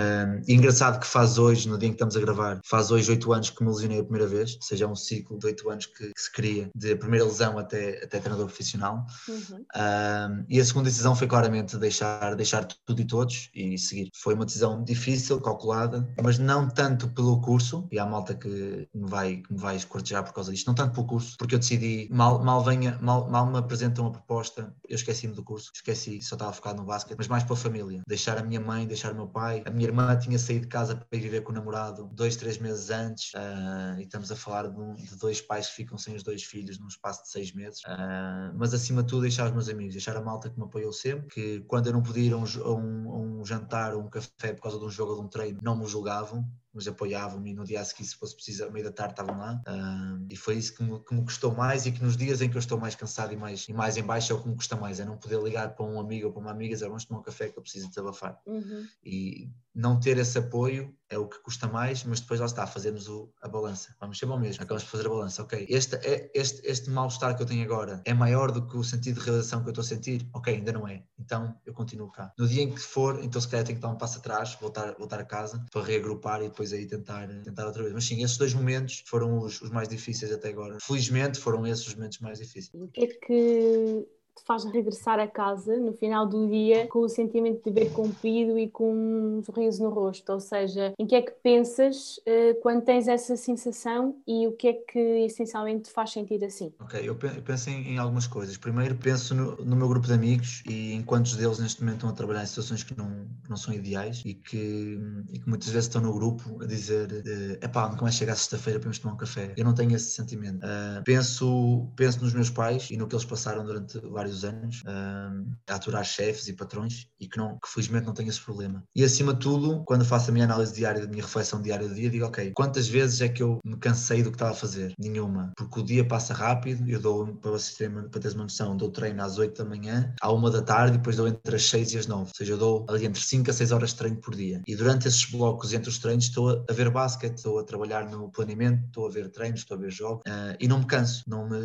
[0.48, 3.32] e engraçado que faz hoje, no dia em que estamos a gravar, faz hoje oito
[3.32, 5.86] anos que me lesionei a primeira vez, ou seja, é um ciclo de oito anos
[5.86, 9.06] que, que, se cria, de primeira lesão até, até treinador profissional.
[9.28, 10.46] Uhum.
[10.50, 14.10] e a segunda decisão foi claramente deixar, deixar tudo e todos e seguir.
[14.16, 19.10] Foi uma decisão difícil, calculada, mas não tanto pelo curso, e há malta que me
[19.10, 22.08] vai, que me vai escortejar por causa disto, não tanto pelo curso, porque eu decidi,
[22.12, 26.36] mal, mal, venha, mal, mal me apresentam uma proposta, eu esqueci-me do curso, esqueci, só
[26.36, 28.02] estava focado no basquete, mas mais pela família.
[28.08, 29.64] Deixar a minha mãe, deixar o meu pai.
[29.66, 32.58] A minha irmã tinha saído de casa para ir viver com o namorado dois, três
[32.58, 36.16] meses antes, uh, e estamos a falar de, um, de, dois pais que ficam sem
[36.16, 37.82] os dois filhos num espaço de seis meses.
[37.82, 40.94] Uh, mas acima de tudo, deixar os meus amigos, deixar a malta que me apoiou
[40.94, 44.54] sempre, que quando eu não podia ir a um, a um, jantar ou um café
[44.54, 47.54] por causa de um jogo ou de um treino, não me julgavam mas apoiavam-me e
[47.54, 49.62] no dia a seguir, se fosse preciso, à meia da tarde estavam lá.
[49.68, 52.50] Uh, e foi isso que me, que me custou mais e que nos dias em
[52.50, 54.56] que eu estou mais cansado e mais, e mais em baixo é o que me
[54.56, 56.88] custa mais, é não poder ligar para um amigo ou para uma amiga e dizer
[56.88, 58.40] vamos tomar um café que eu preciso desabafar.
[58.46, 58.88] Uhum.
[59.04, 63.10] E não ter esse apoio é o que custa mais, mas depois lá está, fazemos
[63.10, 63.94] o, a balança.
[64.00, 65.42] Vamos ser bom mesmo, acabamos de fazer a balança.
[65.42, 68.84] Ok, este, é, este, este mal-estar que eu tenho agora é maior do que o
[68.84, 70.28] sentido de realização que eu estou a sentir?
[70.34, 71.04] Ok, ainda não é.
[71.20, 72.34] Então eu continuo cá.
[72.38, 74.94] No dia em que for, então se calhar tenho que dar um passo atrás, voltar,
[74.94, 77.94] voltar a casa para reagrupar e depois aí tentar, tentar outra vez.
[77.94, 80.78] Mas sim, esses dois momentos foram os, os mais difíceis até agora.
[80.80, 82.70] Felizmente foram esses os momentos mais difíceis.
[82.74, 87.10] O que é que te faz regressar a casa no final do dia com o
[87.10, 90.32] sentimento de dever cumprido e com um sorriso no rosto?
[90.32, 94.68] Ou seja, em que é que pensas uh, quando tens essa sensação e o que
[94.68, 96.74] é que essencialmente te faz sentir assim?
[96.80, 98.58] Ok, eu penso em, em algumas coisas.
[98.58, 102.10] Primeiro, penso no, no, meu grupo de amigos e em quantos deles neste momento estão
[102.10, 105.88] a trabalhar em situações que não, não são ideais e que, e que muitas vezes
[105.88, 107.24] estão no grupo a dizer:
[107.60, 109.54] é pá, nunca mais chega a sexta-feira para irmos tomar um café.
[109.58, 110.64] Eu não tenho esse sentimento.
[110.66, 115.46] Uh, penso, penso nos meus pais e no que eles passaram durante vários anos uh,
[115.70, 118.84] a aturar chefes e patrões e que, não, que felizmente não tenho esse problema.
[118.96, 121.96] E acima de tudo, quando faço a minha análise diária, a minha reflexão diária do
[121.96, 124.94] dia, digo, ok, quantas vezes é que eu me cansei do que estava a fazer?
[124.98, 125.52] Nenhuma.
[125.56, 128.90] Porque o dia passa rápido, eu dou, para vocês terem, para teres uma noção, dou
[128.90, 131.94] treino às 8 da manhã, à 1 da tarde, e depois dou entre as 6
[131.94, 132.22] e as 9.
[132.22, 134.62] Ou seja, eu dou ali entre 5 a 6 horas de treino por dia.
[134.68, 138.30] E durante esses blocos entre os treinos estou a ver basquete, estou a trabalhar no
[138.30, 141.48] planeamento, estou a ver treinos, estou a ver jogos uh, e não me canso, não
[141.48, 141.60] me,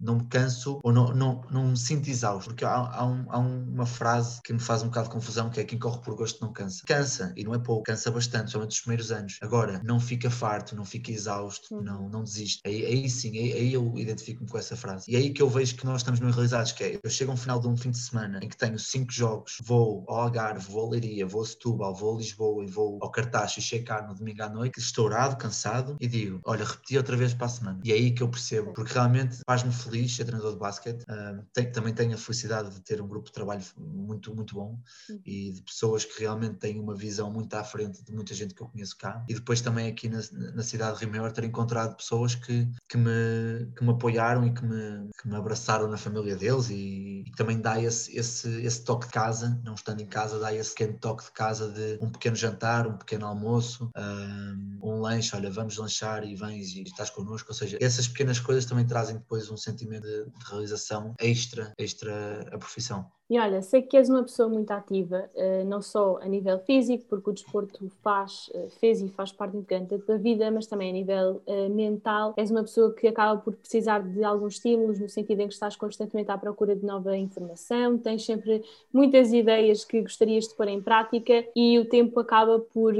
[0.00, 3.38] não me canso ou não, não, não me sinto exausto, porque há, há, um, há
[3.38, 6.40] uma frase que me faz um bocado de confusão, que é quem corre por gosto
[6.40, 6.84] não cansa.
[6.86, 9.38] Cansa, e não é pouco, cansa bastante, somente os primeiros anos.
[9.42, 12.60] Agora, não fica farto, não fica exausto, não, não desiste.
[12.64, 15.10] Aí, aí sim, aí, aí eu identifico-me com essa frase.
[15.10, 17.34] E aí que eu vejo que nós estamos no realizados, que é, eu chego a
[17.34, 20.70] um final de um fim de semana em que tenho cinco jogos, vou ao Algarve,
[20.70, 24.06] vou a Leiria, vou a Setúbal, vou a Lisboa e vou ao Cartaxo e checar
[24.06, 27.80] no domingo à noite, estourado, cansado, e digo, olha, repeti outra vez para a semana.
[27.84, 31.44] E é aí que eu percebo, porque realmente faz-me feliz ser treinador de basquete, uh,
[31.72, 35.20] também tenho a felicidade de ter um grupo de trabalho muito, muito bom uhum.
[35.24, 38.62] e de pessoas que realmente têm uma visão muito à frente de muita gente que
[38.62, 39.24] eu conheço cá.
[39.28, 40.20] E depois também aqui na,
[40.54, 44.52] na cidade de Rio Maior ter encontrado pessoas que, que, me, que me apoiaram e
[44.52, 48.84] que me, que me abraçaram na família deles e, e também dá esse, esse, esse
[48.84, 52.10] toque de casa, não estando em casa, dá esse pequeno toque de casa de um
[52.10, 57.10] pequeno jantar, um pequeno almoço, um, um lanche, olha, vamos lanchar e vens e estás
[57.10, 57.50] connosco.
[57.50, 62.42] Ou seja, essas pequenas coisas também trazem depois um sentimento de, de realização extra, extra
[62.52, 63.10] a profissão.
[63.30, 67.04] E olha, sei que és uma pessoa muito ativa, uh, não só a nível físico,
[67.08, 70.90] porque o desporto faz, uh, fez e faz parte integrante da tua vida, mas também
[70.90, 72.34] a nível uh, mental.
[72.36, 75.74] És uma pessoa que acaba por precisar de alguns estímulos, no sentido em que estás
[75.74, 80.82] constantemente à procura de nova informação, tens sempre muitas ideias que gostarias de pôr em
[80.82, 82.94] prática e o tempo acaba por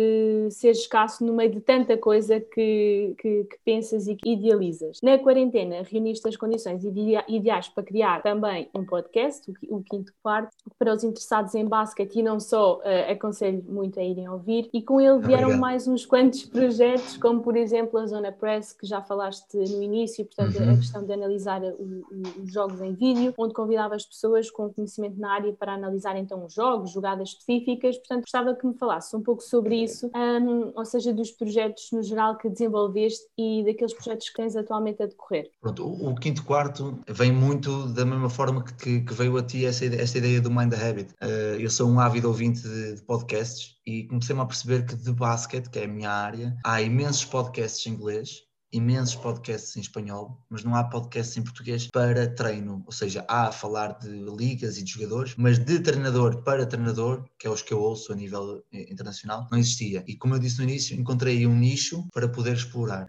[0.51, 5.01] ser escasso no meio de tanta coisa que, que, que pensas e que idealizas.
[5.03, 10.95] Na quarentena, reuniste as condições ideais para criar também um podcast, o Quinto Quarto, para
[10.95, 14.71] os interessados em basquete e não só, uh, aconselho muito a irem ouvir.
[14.73, 15.61] E com ele vieram Obrigado.
[15.61, 20.25] mais uns quantos projetos, como por exemplo a Zona Press, que já falaste no início,
[20.25, 20.73] portanto, uhum.
[20.73, 25.31] a questão de analisar os jogos em vídeo, onde convidava as pessoas com conhecimento na
[25.31, 27.99] área para analisar então os jogos, jogadas específicas.
[27.99, 32.03] Portanto, gostava que me falasse um pouco sobre isso, um, ou seja, dos projetos no
[32.03, 35.51] geral que desenvolveste e daqueles projetos que tens atualmente a decorrer.
[35.61, 39.67] Pronto, o, o quinto quarto vem muito da mesma forma que, que veio a ti
[39.67, 39.85] essa,
[40.15, 41.13] esta ideia do Mind the Habit.
[41.21, 45.13] Uh, eu sou um ávido ouvinte de, de podcasts e comecei-me a perceber que de
[45.13, 48.44] basquete, que é a minha área, há imensos podcasts em inglês
[48.75, 52.83] imensos podcasts em espanhol, mas não há podcasts em português para treino.
[52.85, 57.25] Ou seja, há a falar de ligas e de jogadores, mas de treinador para treinador,
[57.39, 60.03] que é os que eu ouço a nível eh, internacional, não existia.
[60.07, 63.07] E como eu disse no início, encontrei um nicho para poder explorar.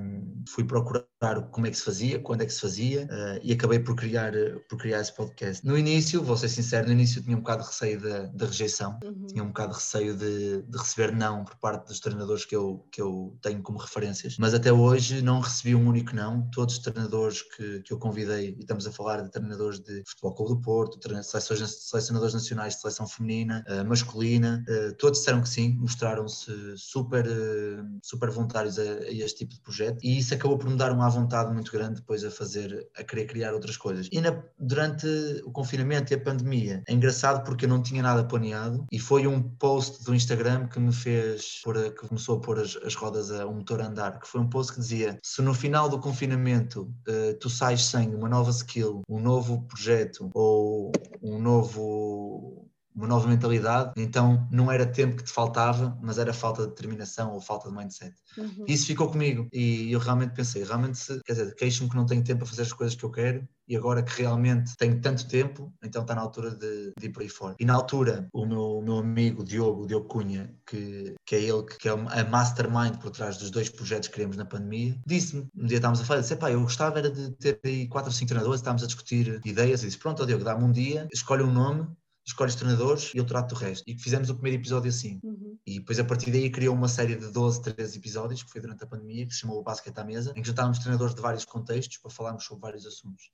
[0.00, 1.04] Um, fui procurar
[1.50, 4.32] como é que se fazia, quando é que se fazia uh, e acabei por criar,
[4.68, 5.64] por criar esse podcast.
[5.64, 8.98] No início, vou ser sincero, no início tinha um bocado de receio da, da rejeição,
[9.04, 9.26] uhum.
[9.26, 12.86] tinha um bocado de receio de, de receber não por parte dos treinadores que eu,
[12.90, 16.48] que eu tenho como referências, mas até hoje hoje não recebi um único não.
[16.50, 20.34] Todos os treinadores que, que eu convidei, e estamos a falar de treinadores de Futebol
[20.34, 25.74] Clube do Porto, selecionadores nacionais de seleção feminina, uh, masculina, uh, todos disseram que sim,
[25.74, 30.70] mostraram-se super, uh, super voluntários a, a, este tipo de projeto e isso acabou por
[30.70, 34.08] me dar uma vontade muito grande depois a fazer, a querer criar outras coisas.
[34.12, 35.06] E na, durante
[35.44, 39.26] o confinamento e a pandemia, é engraçado porque eu não tinha nada planeado e foi
[39.26, 43.32] um post do Instagram que me fez, por, que começou a pôr as, as rodas
[43.32, 45.88] a um motor a andar, que foi um post que dizia dizia: se no final
[45.88, 52.70] do confinamento uh, tu sais sem uma nova skill, um novo projeto ou um novo
[52.94, 57.32] uma nova mentalidade, então não era tempo que te faltava, mas era falta de determinação
[57.32, 58.14] ou falta de mindset.
[58.36, 58.64] Uhum.
[58.66, 62.22] Isso ficou comigo e eu realmente pensei, realmente, se, quer dizer, queixo-me que não tenho
[62.22, 65.72] tempo para fazer as coisas que eu quero e agora que realmente tenho tanto tempo,
[65.82, 67.54] então está na altura de, de ir por aí fora.
[67.58, 71.88] E na altura, o meu, meu amigo Diogo, Diogo Cunha, que, que é ele que
[71.88, 75.76] é a mastermind por trás dos dois projetos que criamos na pandemia, disse-me, um dia
[75.76, 78.60] estávamos a falar, disse, pá, eu gostava era de ter aí quatro ou cinco treinadores,
[78.60, 81.86] estávamos a discutir ideias, e disse, pronto, Diogo, dá-me um dia, escolhe um nome,
[82.26, 83.84] escolhes treinadores e eu trato do resto.
[83.86, 85.20] E fizemos o primeiro episódio assim.
[85.22, 85.58] Uhum.
[85.66, 88.84] E depois a partir daí criou uma série de 12, 13 episódios, que foi durante
[88.84, 91.44] a pandemia, que se chamou o Basquete à Mesa, em que juntávamos treinadores de vários
[91.44, 93.30] contextos para falarmos sobre vários assuntos.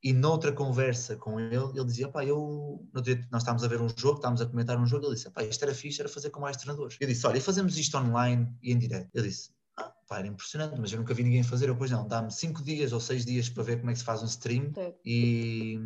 [0.00, 2.86] E noutra conversa com ele, ele dizia: pá, eu.
[2.92, 5.06] Nós estávamos a ver um jogo, estávamos a comentar um jogo.
[5.06, 6.96] Ele disse: pá, isto era fixe, era fazer com mais treinadores.
[7.00, 9.10] Eu disse: olha, fazemos isto online e em direto?
[9.12, 9.50] Ele disse:
[10.08, 11.68] pá, era impressionante, mas eu nunca vi ninguém fazer.
[11.68, 14.04] Eu, pois não, dá-me cinco dias ou seis dias para ver como é que se
[14.04, 14.72] faz um stream
[15.04, 15.78] e,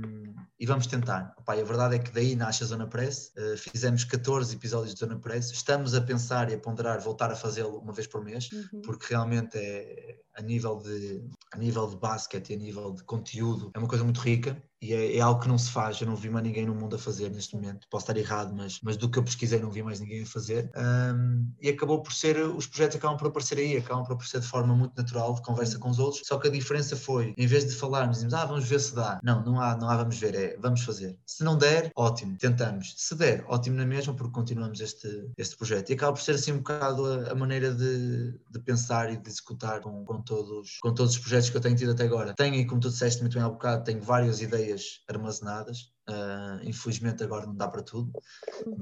[0.58, 1.34] e, vamos tentar.
[1.44, 5.00] Pá, a verdade é que daí nasce a Zona Press, uh, fizemos 14 episódios de
[5.00, 8.48] Zona Press, estamos a pensar e a ponderar voltar a fazê-lo uma vez por mês,
[8.52, 8.82] uhum.
[8.82, 13.70] porque realmente é, a nível de a nível de basquete e a nível de conteúdo
[13.74, 16.16] é uma coisa muito rica e é, é, algo que não se faz, eu não
[16.16, 19.08] vi mais ninguém no mundo a fazer neste momento, posso estar errado, mas, mas do
[19.08, 20.70] que eu pesquisei não vi mais ninguém a fazer.
[20.76, 24.46] Um, e acabou por ser, os projetos acabam por aparecer aí, acabam por aparecer de
[24.46, 27.64] forma muito natural, de conversa com os outros, só que a diferença foi, em vez
[27.64, 30.34] de falarmos, dizemos, ah, vamos ver se dá, não, não há, não há vamos ver,
[30.34, 34.80] é, vamos fazer, se não der, ótimo, tentamos, se der, ótimo na mesma, porque continuamos
[34.80, 35.90] este, este projeto.
[35.90, 39.28] E acaba por ser assim um bocado a, a maneira de, de pensar e de
[39.28, 42.34] executar com, com todos com todos os projetos que eu tenho tido até agora.
[42.34, 44.71] Tenho, e como tu disseste muito bem há bocado, tenho várias ideias
[45.08, 45.92] armazenadas.
[46.08, 48.10] Uh, infelizmente agora não dá para tudo,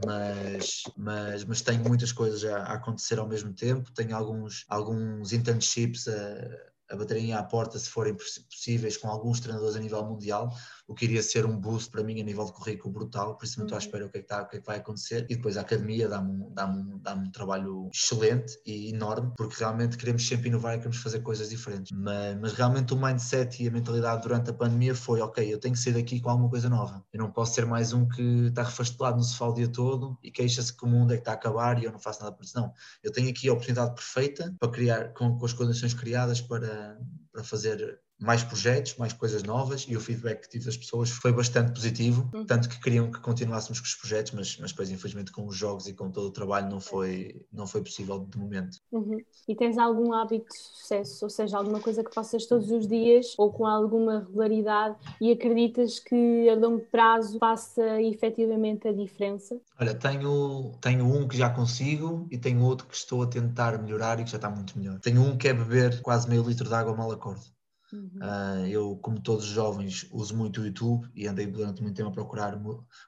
[0.07, 3.93] mas, mas, mas tenho muitas coisas a, a acontecer ao mesmo tempo.
[3.93, 9.77] Tenho alguns, alguns internships a, a baterem à porta se forem possíveis com alguns treinadores
[9.77, 10.51] a nível mundial
[10.91, 13.61] o que iria ser um boost para mim a nível de currículo brutal, por isso
[13.61, 13.87] não estou à uhum.
[13.87, 15.25] espera o que é que, está, o que, é que vai acontecer.
[15.31, 16.67] E depois a academia dá-me dá
[17.01, 21.51] dá um trabalho excelente e enorme, porque realmente queremos sempre inovar e queremos fazer coisas
[21.51, 21.97] diferentes.
[21.97, 25.75] Mas, mas realmente o mindset e a mentalidade durante a pandemia foi: ok, eu tenho
[25.75, 27.05] que sair daqui com alguma coisa nova.
[27.13, 30.33] Eu não posso ser mais um que está refastelado no sofá o dia todo e
[30.33, 32.45] queixa-se que o mundo é que está a acabar e eu não faço nada por
[32.45, 32.59] isso.
[32.59, 36.99] Não, eu tenho aqui a oportunidade perfeita para criar, com, com as condições criadas para,
[37.33, 41.33] para fazer mais projetos, mais coisas novas e o feedback que tive das pessoas foi
[41.33, 42.45] bastante positivo, uhum.
[42.45, 45.87] tanto que queriam que continuássemos com os projetos, mas, mas depois infelizmente com os jogos
[45.87, 48.79] e com todo o trabalho não foi, não foi possível de momento.
[48.93, 49.19] Uhum.
[49.49, 53.35] E tens algum hábito de sucesso, ou seja, alguma coisa que faças todos os dias
[53.39, 59.59] ou com alguma regularidade e acreditas que a longo prazo faça efetivamente a diferença?
[59.79, 64.21] Olha, tenho, tenho um que já consigo e tenho outro que estou a tentar melhorar
[64.21, 64.99] e que já está muito melhor.
[65.01, 67.43] Tenho um que é beber quase meio litro de água mal acordo.
[67.93, 68.11] Uhum.
[68.23, 72.11] Uh, eu, como todos os jovens, uso muito o YouTube e andei durante muito tempo
[72.11, 72.61] a procurar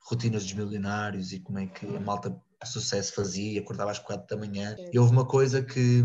[0.03, 4.27] rotinas dos milionários e como é que a malta a sucesso fazia, acordava às quatro
[4.29, 4.77] da manhã.
[4.93, 6.05] E houve uma coisa que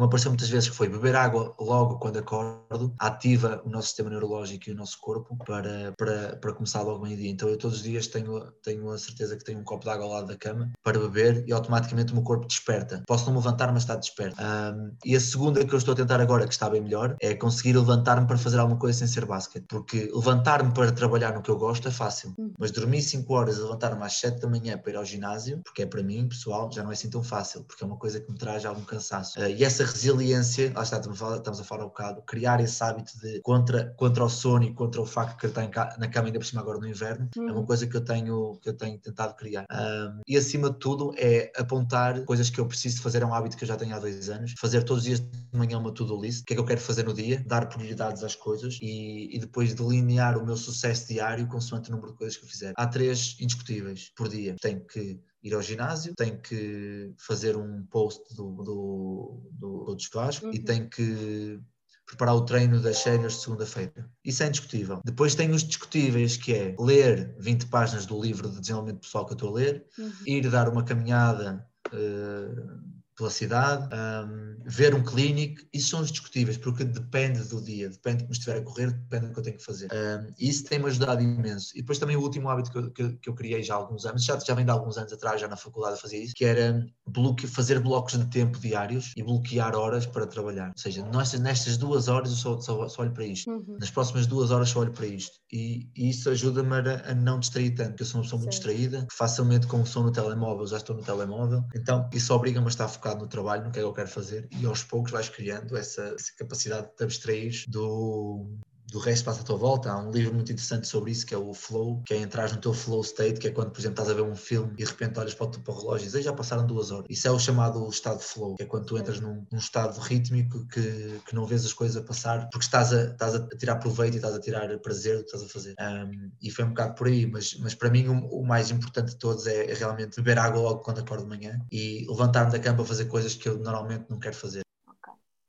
[0.00, 4.10] me apareceu muitas vezes, que foi beber água logo quando acordo, ativa o nosso sistema
[4.10, 7.30] neurológico e o nosso corpo para, para, para começar logo meio-dia.
[7.30, 10.04] Então eu todos os dias tenho, tenho a certeza que tenho um copo de água
[10.06, 13.02] ao lado da cama para beber e automaticamente o meu corpo desperta.
[13.06, 14.36] Posso não me levantar, mas está desperto.
[14.40, 17.34] Um, e a segunda que eu estou a tentar agora, que está bem melhor, é
[17.34, 19.64] conseguir levantar-me para fazer alguma coisa sem ser basquete.
[19.68, 22.52] Porque levantar-me para trabalhar no que eu gosto é fácil, uhum.
[22.58, 25.82] mas dormir 5 horas e levantar-me às 7 da manhã para ir ao ginásio, porque
[25.82, 28.30] é para mim, pessoal, já não é assim tão fácil, porque é uma coisa que
[28.30, 29.38] me traz algum cansaço.
[29.40, 32.22] Uh, e essa essa resiliência, lá está, estamos a falar, estamos a falar um bocado,
[32.22, 35.96] criar esse hábito de contra, contra o sono e contra o facto que ele está
[35.98, 37.66] na cama ainda por cima agora no inverno, é uma uhum.
[37.66, 39.66] coisa que eu tenho, que eu tenho tentado criar.
[39.70, 43.56] Um, e acima de tudo é apontar coisas que eu preciso fazer, é um hábito
[43.56, 46.20] que eu já tenho há dois anos, fazer todos os dias de manhã uma to-do
[46.20, 49.34] list, o que é que eu quero fazer no dia, dar prioridades às coisas e,
[49.34, 52.72] e depois delinear o meu sucesso diário consoante o número de coisas que eu fizer.
[52.76, 54.56] Há três indiscutíveis por dia.
[54.60, 59.96] Tenho que ir ao ginásio, tem que fazer um post do, do, do, do
[60.42, 60.52] uhum.
[60.52, 61.60] e tem que
[62.06, 64.10] preparar o treino das séniores de segunda-feira.
[64.24, 65.00] Isso é indiscutível.
[65.04, 69.32] Depois tem os discutíveis, que é ler 20 páginas do livro de desenvolvimento pessoal que
[69.32, 70.12] eu estou a ler, uhum.
[70.26, 76.84] ir dar uma caminhada uh, pela cidade, um, ver um clínico, isso são discutíveis, porque
[76.84, 79.64] depende do dia, depende de como estiver a correr, depende do que eu tenho que
[79.64, 79.88] fazer.
[79.92, 81.72] Um, isso tem-me ajudado imenso.
[81.74, 84.06] E depois também o último hábito que eu, que, que eu criei já há alguns
[84.06, 86.44] anos, já, já vem de alguns anos atrás, já na faculdade a fazer isso, que
[86.44, 90.68] era bloque, fazer blocos de tempo diários e bloquear horas para trabalhar.
[90.68, 93.50] Ou seja, nestas, nestas duas horas eu só, só, só olho para isto.
[93.50, 93.76] Uhum.
[93.78, 95.38] Nas próximas duas horas só olho para isto.
[95.52, 98.52] E, e isso ajuda-me a, a, não distrair tanto, porque eu sou uma pessoa muito
[98.52, 102.68] distraída, facilmente com o som no telemóvel, já estou no telemóvel, então isso obriga-me a
[102.70, 105.28] estar focado no trabalho, no que é que eu quero fazer, e aos poucos vais
[105.28, 108.46] criando essa, essa capacidade de te abstrair do,
[108.92, 109.90] do resto passa à tua volta.
[109.90, 112.60] Há um livro muito interessante sobre isso que é o flow, que é entrar no
[112.60, 114.90] teu flow state, que é quando, por exemplo, estás a ver um filme e de
[114.90, 117.06] repente olhas para o, para o relógio e dizes, já passaram duas horas.
[117.08, 120.66] Isso é o chamado estado flow, que é quando tu entras num, num estado rítmico
[120.68, 124.14] que, que não vês as coisas a passar porque estás a, estás a tirar proveito
[124.14, 125.74] e estás a tirar prazer do que estás a fazer.
[125.80, 129.12] Um, e foi um bocado por aí, mas, mas para mim o, o mais importante
[129.12, 132.58] de todos é, é, realmente beber água logo quando acordo de manhã e levantar-me da
[132.58, 134.62] cama a fazer coisas que eu normalmente não quero fazer.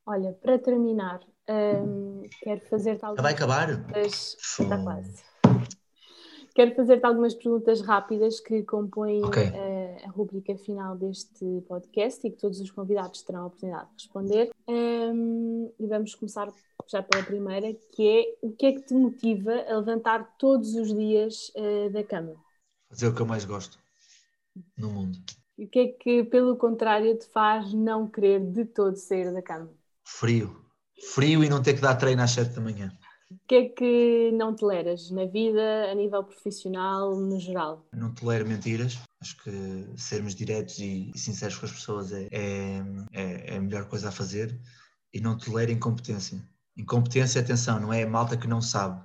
[0.06, 3.68] Olha, para terminar, um, quero fazer-te algumas Vai acabar?
[3.68, 4.38] perguntas.
[4.60, 5.24] Está quase.
[6.56, 9.48] Quero fazer-te algumas perguntas rápidas que compõem okay.
[9.48, 14.04] a, a rubrica final deste podcast e que todos os convidados terão a oportunidade de
[14.04, 14.52] responder.
[14.68, 16.54] Um, e vamos começar
[16.88, 20.94] já pela primeira, que é o que é que te motiva a levantar todos os
[20.94, 22.36] dias uh, da cama?
[22.88, 23.80] Fazer o que eu mais gosto
[24.78, 25.18] no mundo.
[25.58, 29.42] E o que é que, pelo contrário, te faz não querer de todo sair da
[29.42, 29.72] cama?
[30.04, 30.63] Frio.
[31.12, 32.92] Frio e não ter que dar treino às 7 da manhã.
[33.30, 37.86] O que é que não toleras na vida, a nível profissional, no geral?
[37.92, 39.00] Não tolero mentiras.
[39.20, 39.52] Acho que
[39.98, 44.12] sermos diretos e, sinceros com as pessoas é, é, é, é a melhor coisa a
[44.12, 44.60] fazer.
[45.12, 46.44] E não tolero incompetência.
[46.78, 49.02] Incompetência, atenção, não é a malta que não sabe.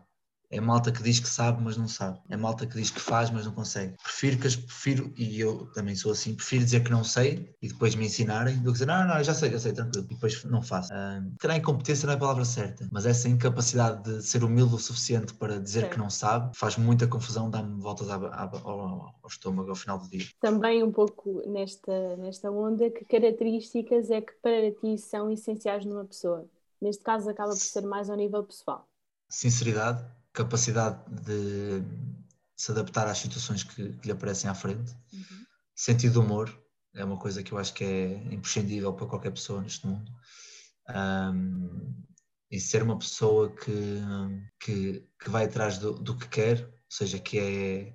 [0.51, 2.19] É malta que diz que sabe, mas não sabe.
[2.31, 3.95] É malta que diz que faz, mas não consegue.
[4.03, 7.69] Prefiro que as prefiro, e eu também sou assim, prefiro dizer que não sei e
[7.69, 10.43] depois me ensinarem do que dizer, não, não, já sei, já sei, tranquilo, e depois
[10.45, 10.93] não faço.
[10.93, 14.79] Uh, terá incompetência não é a palavra certa, mas essa incapacidade de ser humilde o
[14.79, 15.91] suficiente para dizer Sim.
[15.91, 18.67] que não sabe faz muita confusão, dá-me voltas ao, ao,
[19.23, 20.27] ao, estômago ao final do dia.
[20.41, 26.05] Também um pouco nesta, nesta onda, que características é que para ti são essenciais numa
[26.05, 26.47] pessoa?
[26.81, 28.89] Neste caso acaba por ser mais ao nível pessoal.
[29.29, 30.03] Sinceridade
[30.39, 31.83] capacidade de
[32.57, 34.93] se adaptar às situações que, que lhe aparecem à frente.
[35.13, 35.45] Uhum.
[35.75, 36.63] Sentido de humor
[36.95, 40.11] é uma coisa que eu acho que é imprescindível para qualquer pessoa neste mundo.
[40.89, 42.05] Um,
[42.51, 44.01] e ser uma pessoa que,
[44.61, 47.95] que, que vai atrás do, do, que quer, ou seja, que é,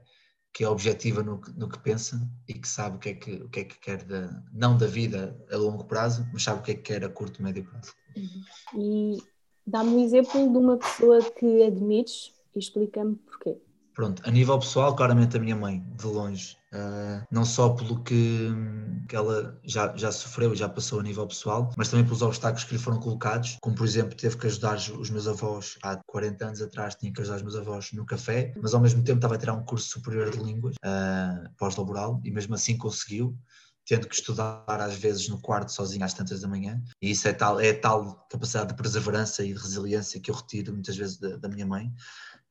[0.54, 3.50] que é objetiva no, no que pensa e que sabe o que é que, o
[3.50, 6.72] que, é que quer, da, não da vida a longo prazo, mas sabe o que
[6.72, 7.94] é que quer a curto e médio prazo.
[8.16, 9.18] Uhum.
[9.18, 9.33] E
[9.66, 13.58] dá-me um exemplo de uma pessoa que admires e explica-me porquê.
[13.94, 16.58] Pronto, a nível pessoal, claramente a minha mãe, de longe.
[16.74, 18.50] Uh, não só pelo que,
[19.08, 22.64] que ela já, já sofreu e já passou a nível pessoal, mas também pelos obstáculos
[22.64, 26.46] que lhe foram colocados, como por exemplo teve que ajudar os meus avós há 40
[26.46, 29.36] anos atrás, tinha que ajudar os meus avós no café, mas ao mesmo tempo estava
[29.36, 33.38] a tirar um curso superior de línguas, uh, pós-laboral, e mesmo assim conseguiu
[33.86, 37.34] tendo que estudar às vezes no quarto sozinho às tantas da manhã, e isso é
[37.34, 41.38] tal, é tal capacidade de perseverança e de resiliência que eu retiro muitas vezes da,
[41.38, 41.94] da minha mãe.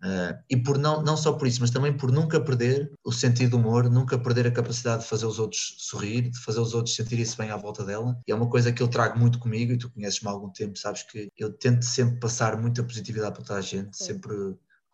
[0.03, 3.51] Uh, e por não, não só por isso, mas também por nunca perder o sentido
[3.51, 6.97] do humor, nunca perder a capacidade de fazer os outros sorrir, de fazer os outros
[6.97, 8.18] sentirem-se bem à volta dela.
[8.26, 10.76] E é uma coisa que eu trago muito comigo, e tu conheces-me há algum tempo,
[10.76, 14.35] sabes que eu tento sempre passar muita positividade para toda a gente, sempre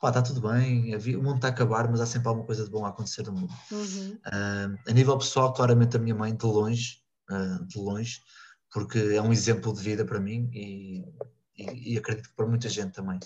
[0.01, 2.70] pá, está tudo bem, o mundo está a acabar, mas há sempre alguma coisa de
[2.70, 3.53] bom a acontecer no mundo.
[3.70, 4.18] Uhum.
[4.26, 6.99] Uh, a nível pessoal, claramente a minha mãe, de longe,
[7.30, 8.20] uh, de longe,
[8.72, 11.05] porque é um exemplo de vida para mim e,
[11.57, 13.18] e, e acredito que para muita gente também.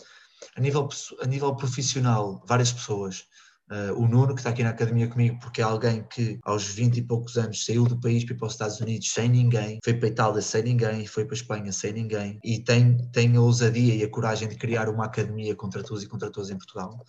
[0.57, 0.89] A nível,
[1.20, 3.27] a nível profissional, várias pessoas.
[3.71, 6.99] Uh, o Nuno, que está aqui na academia comigo, porque é alguém que aos 20
[6.99, 9.95] e poucos anos saiu do país para ir para os Estados Unidos sem ninguém, foi
[9.95, 13.41] para a Itália sem ninguém, foi para a Espanha sem ninguém, e tem, tem a
[13.41, 17.03] ousadia e a coragem de criar uma academia contra todos e contra todos em Portugal.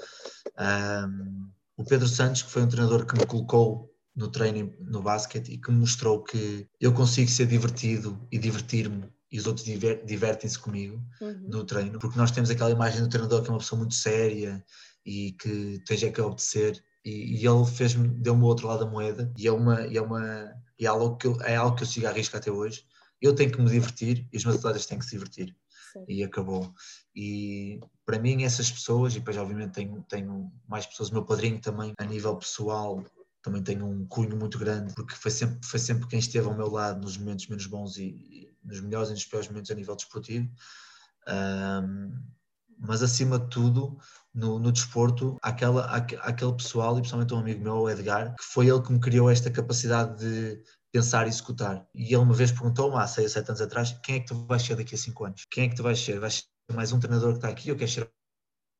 [0.57, 5.53] Um, o Pedro Santos, que foi um treinador que me colocou no treino no basquete
[5.53, 10.05] e que me mostrou que eu consigo ser divertido e divertir-me e os outros diver,
[10.05, 11.47] divertem-se comigo uhum.
[11.49, 14.63] no treino, porque nós temos aquela imagem do treinador que é uma pessoa muito séria
[15.03, 18.91] e que tens é que obedecer e, e ele fez-me, deu-me o outro lado da
[18.91, 21.83] moeda e é uma, e é uma e é algo que eu, é algo que
[21.83, 22.85] eu sigo a risco até hoje.
[23.21, 25.55] Eu tenho que me divertir e os meus atletas têm que se divertir.
[25.93, 26.05] Sim.
[26.07, 26.73] E acabou.
[27.15, 31.59] E para mim, essas pessoas, e depois, obviamente, tenho, tenho mais pessoas, o meu padrinho
[31.59, 33.03] também, a nível pessoal,
[33.41, 36.69] também tem um cunho muito grande, porque foi sempre, foi sempre quem esteve ao meu
[36.69, 40.49] lado nos momentos menos bons e, nos melhores e nos piores momentos a nível desportivo.
[41.27, 42.11] Um,
[42.79, 43.97] mas acima de tudo,
[44.33, 48.67] no, no desporto, aquela, aquele pessoal, e principalmente um amigo meu, o Edgar, que foi
[48.67, 50.61] ele que me criou esta capacidade de
[50.91, 51.87] pensar e executar.
[51.93, 54.45] E ele uma vez perguntou-me há 6 ou 7 anos atrás: quem é que tu
[54.45, 55.45] vais ser daqui a 5 anos?
[55.49, 56.19] Quem é que tu vais ser?
[56.19, 58.11] Vais ser mais um treinador que está aqui ou queres ser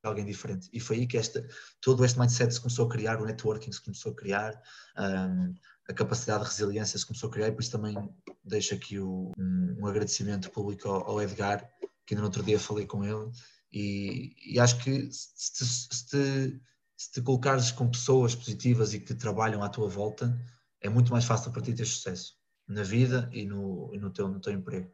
[0.04, 0.70] alguém diferente?
[0.74, 1.46] E foi aí que esta,
[1.80, 4.62] todo este mindset se começou a criar, o networking se começou a criar.
[4.98, 5.54] Um,
[5.90, 7.96] a capacidade de resiliência se começou a criar e por isso também
[8.44, 11.70] deixo aqui o, um, um, agradecimento público ao, ao, Edgar,
[12.06, 13.30] que ainda no outro dia falei com ele
[13.72, 16.62] e, e acho que se te, se, te,
[16.96, 20.40] se te colocares com pessoas positivas e que trabalham à tua volta,
[20.80, 22.34] é muito mais fácil para ti ter sucesso
[22.68, 24.92] na vida e no, e no, teu, no teu emprego.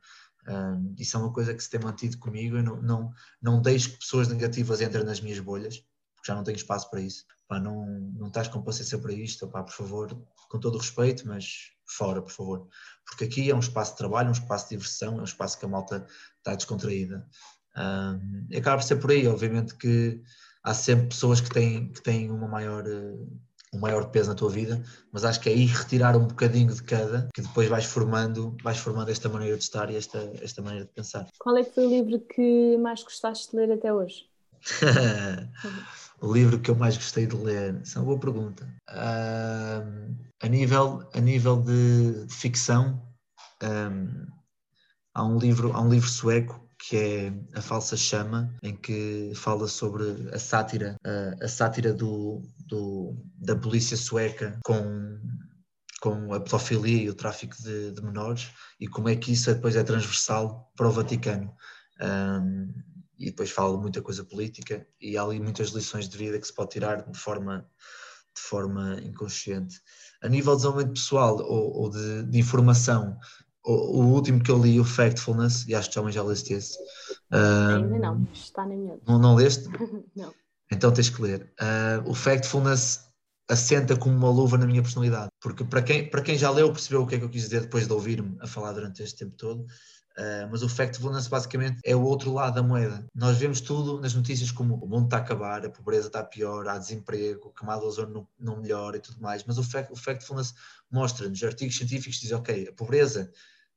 [0.48, 2.58] Um, isso é uma coisa que se tem mantido comigo.
[2.58, 3.12] Eu não, não,
[3.42, 5.84] não deixo que pessoas negativas entrem nas minhas bolhas,
[6.20, 7.26] porque já não tenho espaço para isso.
[7.48, 11.28] Pá, não, não estás com paciência para isto, pá, por favor, com todo o respeito,
[11.28, 12.68] mas fora, por favor.
[13.06, 15.66] Porque aqui é um espaço de trabalho, um espaço de diversão, é um espaço que
[15.66, 16.06] a malta
[16.38, 17.26] está descontraída.
[17.76, 20.22] Um, e acaba por ser por aí, obviamente que
[20.64, 23.40] há sempre pessoas que têm, que têm uma maior, uh,
[23.74, 26.84] um maior peso na tua vida, mas acho que é aí retirar um bocadinho de
[26.84, 30.86] cada, que depois vais formando, vais formando esta maneira de estar e esta, esta maneira
[30.86, 31.28] de pensar.
[31.40, 34.28] Qual é que foi o livro que mais gostaste de ler até hoje?
[36.22, 37.82] o livro que eu mais gostei de ler?
[37.82, 38.68] Isso é uma boa pergunta.
[38.90, 43.02] Uh, a, nível, a nível de, ficção,
[43.64, 44.26] um,
[45.14, 49.68] há, um livro, há um livro sueco que é A Falsa Chama, em que fala
[49.68, 55.20] sobre a sátira, a, a sátira do, do, da polícia sueca com,
[56.02, 58.50] com a pedofilia e o tráfico de, de, menores
[58.80, 61.54] e como é que isso depois é transversal para o Vaticano.
[62.02, 62.74] Um,
[63.20, 66.48] e depois fala de muita coisa política e há ali muitas lições de vida que
[66.48, 67.70] se pode tirar de forma,
[68.34, 69.82] de forma inconsciente.
[70.24, 73.18] A nível de desenvolvimento pessoal ou, ou de, de, informação,
[73.66, 76.78] o, o, último que eu li, o Factfulness, e acho que também já leste esse.
[77.30, 78.98] Ainda não, está na minha.
[79.06, 79.68] Não, não leste?
[80.16, 80.34] não.
[80.72, 81.54] Então tens que ler.
[81.60, 83.10] Uh, o Factfulness
[83.50, 87.02] assenta como uma luva na minha personalidade, porque para quem, para quem já leu percebeu
[87.02, 89.36] o que é que eu quis dizer depois de ouvir-me a falar durante este tempo
[89.36, 89.66] todo.
[90.20, 93.08] Uh, mas o factfulness basicamente é o outro lado da moeda.
[93.16, 96.68] Nós vemos tudo nas notícias como o mundo está a acabar, a pobreza está pior,
[96.68, 99.46] há desemprego, a camada de ozono não, não melhora e tudo mais.
[99.46, 100.54] Mas o, fact, o factfulness
[100.92, 103.32] mostra-nos artigos científicos dizem, ok, a pobreza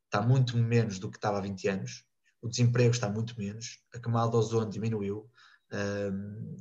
[0.07, 2.05] está muito menos do que estava há 20 anos,
[2.43, 5.31] o desemprego está muito menos, a camada de ozono diminuiu,
[5.73, 6.57] um,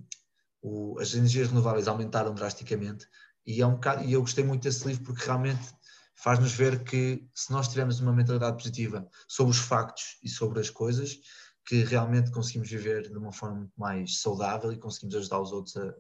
[0.62, 3.08] o, as energias renováveis aumentaram drasticamente
[3.46, 5.74] e, é um bocado, e eu gostei muito desse livro porque realmente
[6.16, 10.70] faz-nos ver que se nós tivermos uma mentalidade positiva sobre os factos e sobre as
[10.70, 11.20] coisas,
[11.66, 15.78] que realmente conseguimos viver de uma forma muito mais saudável e conseguimos ajudar os outros
[15.78, 15.94] a,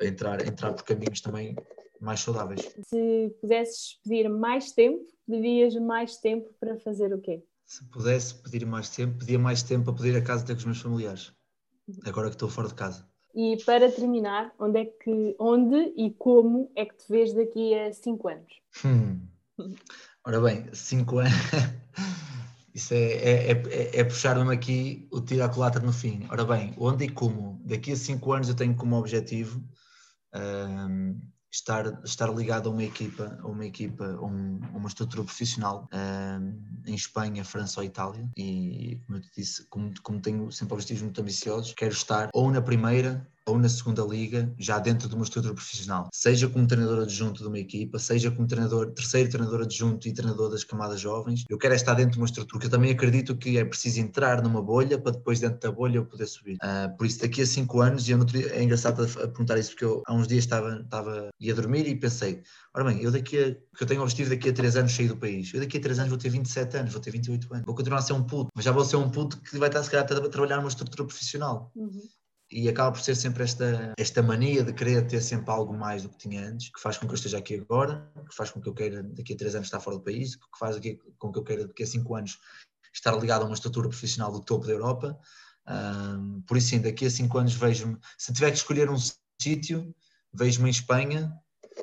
[0.00, 1.54] a entrar, a entrar por caminhos também
[2.00, 2.60] mais saudáveis.
[2.88, 7.44] Se pudesses pedir mais tempo, pedias mais tempo para fazer o quê?
[7.66, 10.60] Se pudesse pedir mais tempo, pedia mais tempo para poder ir a casa ter com
[10.60, 11.32] os meus familiares.
[12.04, 13.09] Agora que estou fora de casa.
[13.34, 17.92] E para terminar, onde é que, onde e como é que te vês daqui a
[17.92, 18.52] 5 anos?
[18.84, 19.20] Hum.
[20.24, 21.32] Ora bem, 5 anos.
[22.74, 26.26] Isso é, é, é, é puxar-me aqui o tiro à culatra no fim.
[26.30, 27.60] Ora bem, onde e como?
[27.64, 29.62] Daqui a 5 anos eu tenho como objetivo
[30.34, 31.20] um,
[31.50, 35.88] estar, estar ligado a uma equipa, a uma equipa, um, uma estrutura profissional
[36.86, 38.28] em Espanha, França ou Itália.
[38.36, 42.50] E como eu te disse, como, como tenho sempre objetivos muito ambiciosos, quero estar ou
[42.50, 47.02] na primeira ou na segunda liga, já dentro de uma estrutura profissional, seja como treinador
[47.02, 51.44] adjunto de uma equipa, seja como treinador, terceiro treinador adjunto e treinador das camadas jovens.
[51.48, 54.00] Eu quero é estar dentro de uma estrutura, porque eu também acredito que é preciso
[54.00, 56.56] entrar numa bolha para depois dentro da bolha eu poder subir.
[56.56, 59.84] Uh, por isso, daqui a cinco anos, e eu não, é engraçado perguntar isso porque
[59.84, 62.42] eu há uns dias estava, estava ia dormir e pensei,
[62.74, 65.08] ora bem, eu daqui a, que eu tenho o objetivo daqui a três anos sair
[65.08, 67.66] do país, eu daqui a três anos vou ter 27 anos, vou ter 28 anos,
[67.66, 69.82] vou continuar a ser um puto, mas já vou ser um puto que vai estar
[69.82, 71.70] se calhar a trabalhar numa estrutura profissional.
[71.74, 72.00] Uhum
[72.52, 76.08] e acaba por ser sempre esta, esta mania de querer ter sempre algo mais do
[76.08, 78.68] que tinha antes, que faz com que eu esteja aqui agora, que faz com que
[78.68, 80.76] eu queira daqui a três anos estar fora do país, que faz
[81.18, 82.38] com que eu queira daqui a cinco anos
[82.92, 85.16] estar ligado a uma estrutura profissional do topo da Europa.
[85.68, 88.96] Um, por isso, sim, daqui a cinco anos vejo-me, se tiver que escolher um
[89.40, 89.94] sítio,
[90.32, 91.32] vejo-me em Espanha,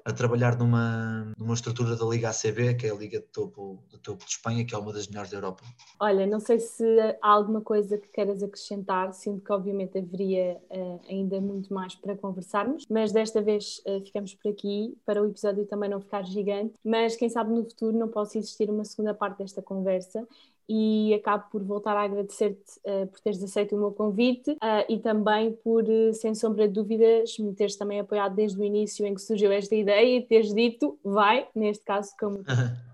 [0.05, 3.97] a trabalhar numa, numa estrutura da Liga ACB, que é a Liga de topo, de
[3.99, 5.63] topo de Espanha, que é uma das melhores da Europa.
[5.99, 6.83] Olha, não sei se
[7.21, 12.15] há alguma coisa que queiras acrescentar, sinto que obviamente haveria uh, ainda muito mais para
[12.15, 16.73] conversarmos, mas desta vez uh, ficamos por aqui, para o episódio também não ficar gigante,
[16.83, 20.27] mas quem sabe no futuro não possa existir uma segunda parte desta conversa
[20.69, 24.99] e acabo por voltar a agradecer-te uh, por teres aceito o meu convite uh, e
[24.99, 29.13] também por, uh, sem sombra de dúvidas, me teres também apoiado desde o início em
[29.13, 32.43] que surgiu esta ideia e teres dito, vai, neste caso, como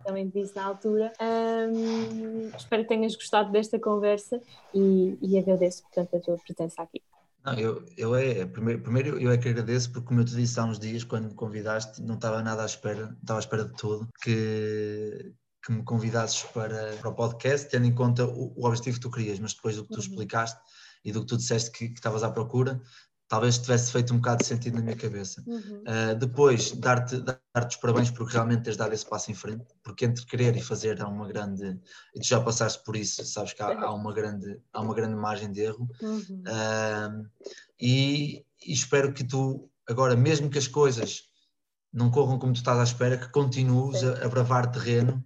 [0.06, 1.12] também te disse na altura.
[1.20, 4.40] Um, espero que tenhas gostado desta conversa
[4.74, 7.02] e, e agradeço, portanto, a tua presença aqui.
[7.44, 10.58] Não, eu, eu é, primeiro, primeiro eu é que agradeço porque como eu te disse
[10.60, 13.74] há uns dias quando me convidaste não estava nada à espera, estava à espera de
[13.76, 15.34] tudo que,
[15.64, 19.10] que me convidasses para, para o podcast, tendo em conta o, o, objetivo que tu
[19.10, 20.02] querias, mas depois do que tu uhum.
[20.02, 20.60] explicaste
[21.06, 22.82] e do que tu disseste que, que estavas à procura,
[23.30, 25.44] talvez tivesse feito um bocado de sentido na minha cabeça.
[25.48, 25.84] Uhum.
[25.88, 30.06] Uh, depois, dar-te dar os parabéns porque realmente tens dado esse passo em frente, porque
[30.06, 31.80] entre querer e fazer há uma grande,
[32.14, 35.16] e tu já passaste por isso, sabes que há, há uma, grande, há uma grande
[35.16, 36.44] margem de erro, uhum.
[36.46, 37.26] uh,
[37.80, 41.24] e, e espero que tu, agora, mesmo que as coisas
[41.92, 45.24] não corram como tu estás à espera, que continues a, a bravar terreno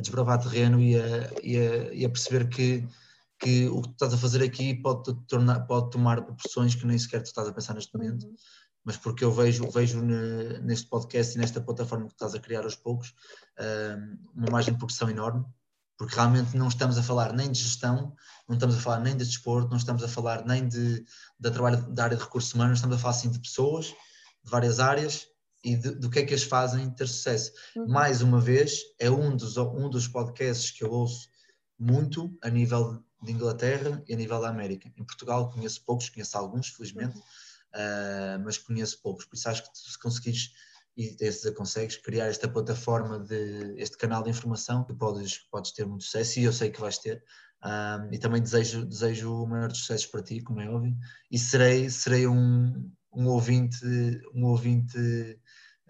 [0.00, 2.86] a desbravar terreno e a, e a, e a perceber que,
[3.38, 6.98] que o que tu estás a fazer aqui pode, tornar, pode tomar proporções que nem
[6.98, 8.26] sequer tu estás a pensar neste momento.
[8.26, 8.34] Uhum.
[8.82, 12.74] Mas porque eu vejo, vejo neste podcast e nesta plataforma que estás a criar aos
[12.74, 13.14] poucos
[14.34, 15.44] uma margem de progressão enorme,
[15.98, 18.16] porque realmente não estamos a falar nem de gestão,
[18.48, 21.04] não estamos a falar nem de desporto, não estamos a falar nem de,
[21.38, 23.88] de trabalho da área de recursos humanos, estamos a falar sim de pessoas,
[24.42, 25.29] de várias áreas
[25.62, 27.52] e de, do que é que as fazem ter sucesso.
[27.76, 27.88] Uhum.
[27.88, 31.28] Mais uma vez, é um dos, um dos podcasts que eu ouço
[31.78, 34.90] muito a nível de Inglaterra e a nível da América.
[34.96, 37.22] Em Portugal conheço poucos, conheço alguns, felizmente, uhum.
[37.22, 39.26] uh, mas conheço poucos.
[39.26, 40.50] Por isso acho que se conseguires
[40.96, 45.86] e se consegues criar esta plataforma de este canal de informação que podes, podes ter
[45.86, 47.22] muito sucesso e eu sei que vais ter.
[47.62, 50.96] Um, e também desejo, desejo o maior sucesso para ti, como é óbvio,
[51.30, 53.84] e serei, serei um, um ouvinte,
[54.34, 55.38] um ouvinte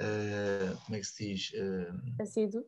[0.01, 1.51] uh, como é que se diz?
[1.53, 2.65] Uh, assíduo.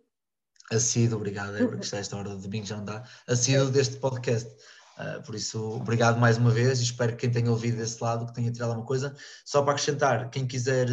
[0.70, 3.04] Assíduo, obrigado, é porque está esta hora de domingo já não dá.
[3.26, 4.50] Assíduo deste podcast.
[4.98, 8.26] Uh, por isso, obrigado mais uma vez e espero que quem tenha ouvido desse lado
[8.26, 9.14] que tenha tirado alguma coisa.
[9.44, 10.88] Só para acrescentar, quem quiser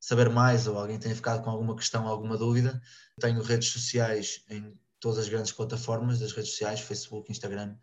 [0.00, 2.80] saber mais ou alguém tenha ficado com alguma questão, alguma dúvida,
[3.20, 7.76] tenho redes sociais em todas as grandes plataformas das redes sociais, Facebook, Instagram,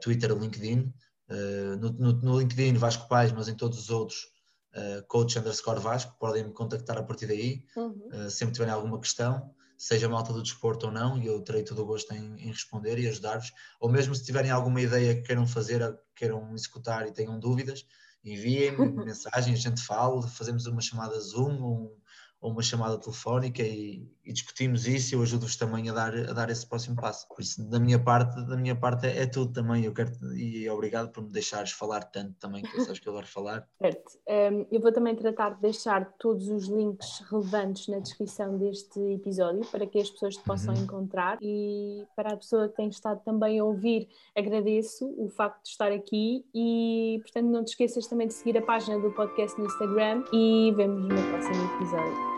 [0.00, 0.92] Twitter, LinkedIn.
[1.28, 4.28] Uh, no, no, no, LinkedIn Vasco Pais, mas em todos os outros,
[4.74, 8.28] uh, coach underscore Vasco, podem me contactar a partir daí, uhum.
[8.28, 11.86] sempre tiverem alguma questão, seja malta do desporto ou não, e eu terei todo o
[11.86, 15.98] gosto em, em responder e ajudar-vos, ou mesmo se tiverem alguma ideia que queiram fazer,
[16.14, 17.84] queiram executar e tenham dúvidas,
[18.24, 21.96] enviem-me mensagem, a gente fala, fazemos uma chamada Zoom um,
[22.42, 26.32] ou uma chamada telefónica e, e discutimos isso e eu ajudo-vos também a dar, a
[26.32, 27.26] dar esse próximo passo.
[27.28, 29.84] Por isso, da minha parte, da minha parte é, é tudo também.
[29.84, 33.28] Eu quero e obrigado por me deixares falar tanto também, que sabes que eu adoro
[33.28, 33.68] falar.
[33.80, 34.18] Certo.
[34.28, 39.64] Um, eu vou também tratar de deixar todos os links relevantes na descrição deste episódio
[39.66, 40.82] para que as pessoas te possam uhum.
[40.82, 45.68] encontrar e para a pessoa que tem estado também a ouvir, agradeço o facto de
[45.68, 49.66] estar aqui e, portanto, não te esqueças também de seguir a página do podcast no
[49.66, 52.31] Instagram e vemos no próximo episódio.